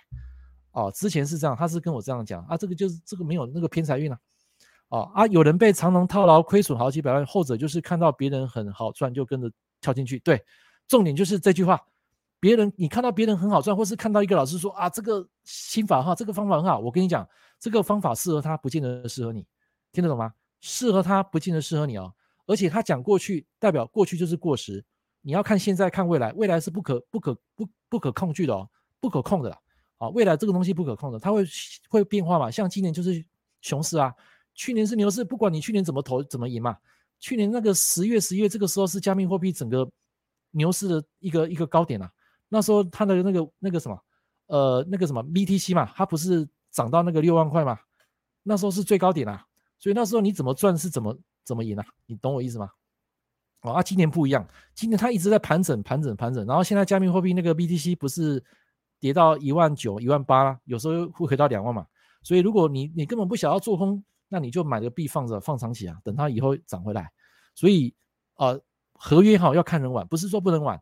[0.71, 4.19] 哦，之前是这样，他是跟我这样讲啊，这个就是这个没有那个偏财运啊。
[4.89, 10.17] 哦啊，有人被长荣套牢，亏损好几百万，后者就是看到别人很好赚，就跟着跳进去。
[10.19, 10.43] 对，
[10.87, 11.79] 重点就是这句话，
[12.39, 17.27] 别人你看到别人很好赚，或是看到一个老师说啊，这个心法哈，这个方法很好，我跟你讲，
[17.59, 19.45] 这个方法适合他，不见得适合你，
[19.91, 20.33] 听得懂吗？
[20.59, 22.13] 适合他，不见得适合你哦。
[22.45, 24.83] 而且他讲过去，代表过去就是过时，
[25.23, 28.69] 你要看现在，看未来，未来是不可不可不不可控拒的哦，
[28.99, 29.57] 不可控的。
[29.97, 31.45] 啊，未来这个东西不可控的，它会
[31.87, 32.51] 会变化嘛。
[32.51, 33.23] 像今年就是
[33.61, 34.13] 熊市啊，
[34.53, 36.77] 去年是牛市，不管你去年怎么投怎么赢嘛。
[37.21, 39.89] 去年那个十月十一月这个时候是加密货币整个
[40.51, 42.11] 牛市的一个一个高点啊。
[42.49, 43.97] 那时候它的那个那个什么
[44.47, 47.79] 呃那个什么 BTC 嘛，它不是涨到那个六万块嘛？
[48.41, 49.45] 那时候是最高点啊。
[49.79, 51.85] 所以那时候你怎么赚是怎么怎么赢啊？
[52.07, 52.69] 你懂我意思吗？
[53.71, 58.43] 啊，今年不一样，今年它一直在盘整盘整盘整，然后现在加密货币那个 BTC 不是。
[58.99, 61.85] 跌到一万九、一万八，有时候会回到两万嘛。
[62.21, 67.11] 所以如果你你根本不想要做空，那你就买个币放着，放长期啊，等它以后涨回来。
[67.53, 67.93] 所以
[68.35, 68.57] 呃，
[68.93, 70.81] 合约哈要看人玩，不是说不能玩。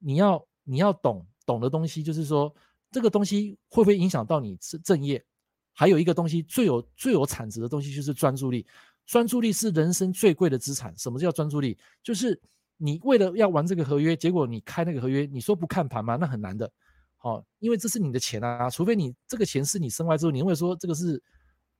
[0.00, 2.52] 你要你要懂懂的东西，就是说
[2.90, 5.24] 这个东西会不会影响到你正业？
[5.72, 8.66] 还有一个东西最有最有产值的东西就是专注力。
[9.10, 10.96] 专注力是人生最贵的资产。
[10.96, 11.76] 什么叫专注力？
[12.00, 12.40] 就是
[12.76, 16.14] 你为了要玩这个合约，结果你开那个合约，你说不看盘吗？
[16.14, 16.70] 那很难的。
[17.16, 21.20] 好，因为这是你的钱啊，除非你这个钱是你生来之物，你会说这个是，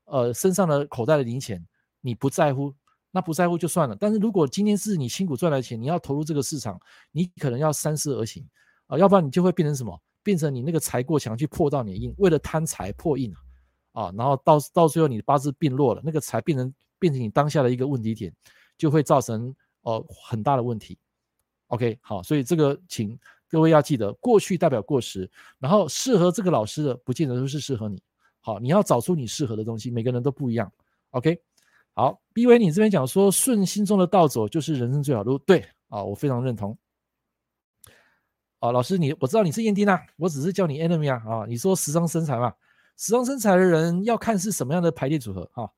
[0.06, 1.64] 呃，身上的口袋的零钱，
[2.00, 2.74] 你不在乎，
[3.12, 3.94] 那不在乎就算了。
[3.94, 6.80] 但是如果今天是你辛苦赚来的钱，你要投入这个市场，
[7.12, 8.44] 你可能要三思而行
[8.88, 9.96] 啊，要不然你就会变成什么？
[10.24, 13.32] 变成你那个财过强去破到你的印，为了贪财破印
[13.92, 18.32] 啊，然后到到最后你的八字病弱了，那个财变成变成你当下的一个问题点，
[18.78, 20.96] 就会造成哦、呃、很大的问题。
[21.66, 23.18] OK，好，所以这个请。
[23.52, 25.28] 各位要记得，过去代表过时，
[25.58, 28.00] 然后适合这个老师的，不见得都是适合你。
[28.38, 30.72] 好，你要找出你适合的东西，每个人都不一样。
[31.10, 31.42] OK，
[31.92, 36.78] 好，B 威，你这边讲说顺心中的道走就是人生最好路，对啊，我非常认同。
[38.60, 42.54] 啊，老师你，我知道你是验丁啊，我只是叫你 enemy 啊，啊，你说时尚身材嘛，
[42.96, 45.68] 时尚身材的人要看是什么样的排列组合、啊，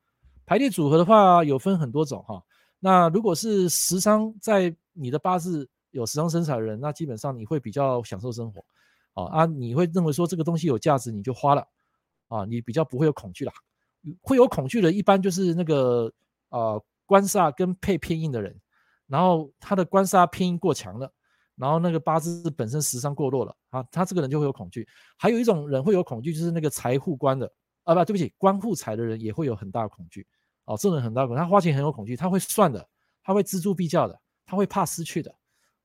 [0.47, 2.43] 排列组合的话有分很多种哈、
[2.79, 5.69] 那如果是十伤在你的八字。
[5.93, 8.65] 有十伤生财的人，那基本上你会比较享受生活，
[9.13, 11.69] 啊啊，你会认为说这个东西有价值，你就花了，
[12.29, 13.53] 啊，你比较不会有恐惧啦。
[14.23, 16.11] 会有恐惧的，一般就是那个
[16.49, 18.59] 呃官煞跟配偏印的人，
[19.07, 21.13] 然后他的官煞偏印过强了，
[21.57, 24.89] 然后那个八字本身十伤过弱了啊，他这个人就会有恐惧。
[25.19, 27.53] 还有一种人会有恐惧，就是那个财库官的
[27.83, 30.27] 啊，不对不起，官库财的人也会有很大的恐惧。
[30.65, 32.87] 哦，这种人很大恐惧，他花钱很有恐惧，他会算的，
[33.23, 35.35] 他会锱铢必较的，他会怕失去的。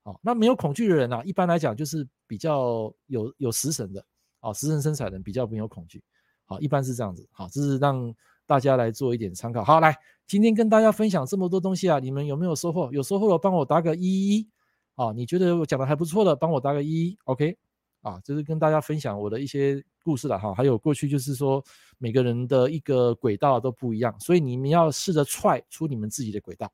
[0.03, 1.23] 哦，那没有恐惧的人呢、啊？
[1.25, 4.05] 一般来讲就是比较有有食神的，
[4.39, 6.01] 哦，食神生财人比较没有恐惧，
[6.45, 8.13] 好，一般是这样子，好，这是让
[8.45, 9.63] 大家来做一点参考。
[9.65, 9.93] 好，来，
[10.25, 12.89] 今天跟大家分享这么多东西啊，你们有没有收获？
[12.93, 14.49] 有收获的帮我打个一一一，
[14.95, 17.57] 啊，你觉得我讲的还不错的，帮我打个一一，OK，
[18.07, 21.63] 啊，就是跟大家分享我的一些故事了哈，还有过去就是说
[21.97, 26.71] 每个人的一个轨道都不一样，所以你们要试着踹出你们自己的轨道，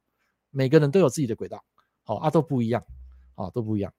[0.52, 1.64] 每个人都有自己的轨道，
[2.04, 2.84] 好啊，都不一样。
[3.36, 3.92] 啊，都不一样。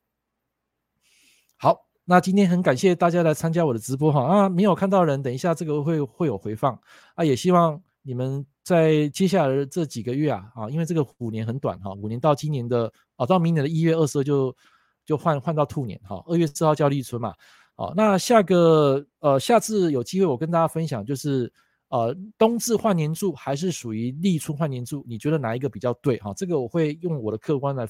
[1.56, 6.78] 好，那今天很感谢大家来参加我的直播哈啊，没有看到人，等一下这个会会有回放
[7.16, 14.56] 啊，也希望你们在接下来这几个月啊啊，因为这个虎年很短哈，五年到今年的啊，到明年的一月二十二就
[15.05, 17.35] 就换换到兔年哈，二月四号叫立春嘛，
[17.75, 21.53] 好，那下个呃下次有机会我跟大家分享就是
[21.89, 26.33] 呃冬至换年柱还是属于立春换年柱，你觉得哪一个比较对哈？
[26.35, 27.89] 这个我会用我的客观来。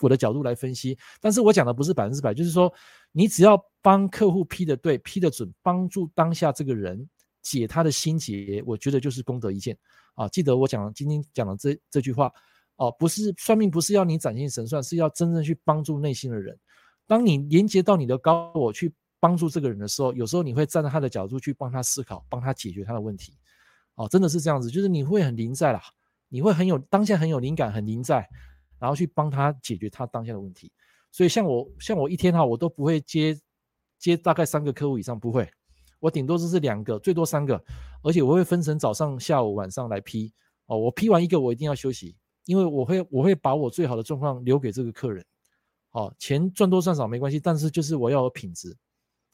[0.00, 2.72] 我的角度来分析，但是我讲的不是百分之百，就是说，
[3.10, 7.04] 你只要帮客户批的对，批的准，帮助当下这个人
[7.42, 9.76] 解他的心结，我觉得就是功德一件
[10.14, 10.28] 啊！
[10.28, 12.32] 记得我讲今天讲的这这句话
[12.78, 16.58] 哦、不是算命，不是要你展现神算，是要真正去帮助内心的人。
[17.06, 23.36] 当你连接到你的高我去帮助这个人的时候，有时候你会站在他的角度去帮他思考，帮他解决他的问题。
[23.96, 25.82] 哦、真的是这样子，就是你会很临在啦，
[26.28, 28.26] 你会很有当下很有灵感，很临在。
[28.80, 30.70] 然后去帮他解决他当下的问题，
[31.10, 33.36] 所以像我像我一天哈，我都不会接
[33.98, 35.50] 接大概三个客户以上，不会，
[35.98, 37.60] 我顶多就是两个，最多三个，
[38.04, 40.32] 而且我会分成早上、下午、晚上来批
[40.66, 40.78] 哦。
[40.78, 42.14] 我批完一个，我一定要休息，
[42.48, 45.22] 因为我会我会把我最好的状况留给这个客人。
[45.90, 48.74] 好，钱赚多赚少没关系，但是就是我要有品质，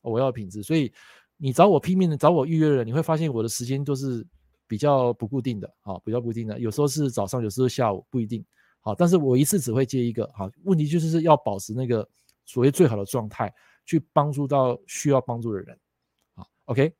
[0.02, 0.64] 我要有品质。
[0.64, 0.92] 所以
[1.36, 4.26] 你找我拼命的，找我预约的人，你会发现我的时间都是
[4.66, 8.44] 比较不固定的，啊，比较不固定的，有时候是早上，有时候下午，不一定。
[8.80, 10.28] 好，但是我一次只会接一个。
[10.34, 12.06] 好，问题就是要保持那个
[12.44, 13.54] 所谓最好的状态，
[13.86, 15.78] 去帮助到需要帮助的人。
[16.34, 16.92] 好，OK，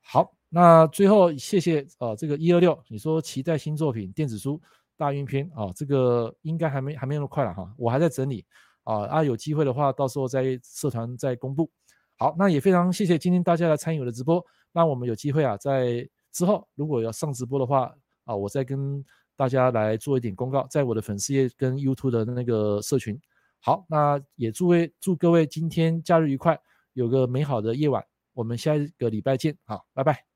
[0.00, 4.60] 好，那最后谢谢呃这个一二六，你说期待新作品电子书
[5.02, 8.46] 大运篇啊，这个应该还没还没那么快了哈，我还在整理。
[8.84, 11.68] 啊啊，有机会的话，到时候在社团再公布。
[12.16, 14.44] 好，那也非常谢谢今天大家来参与我的直播。
[14.72, 17.92] 那我们有机会啊，在之后如果要上直播的话
[18.24, 19.04] 啊，我再跟
[19.36, 23.20] 大家来做一点公告，在我的粉丝页跟 YouTube 的那个社群。
[23.58, 26.56] 好，那也祝位祝各位今天假日愉快，
[26.92, 28.04] 有个美好的夜晚。
[28.34, 30.31] 我们下一个礼拜见，好，拜拜。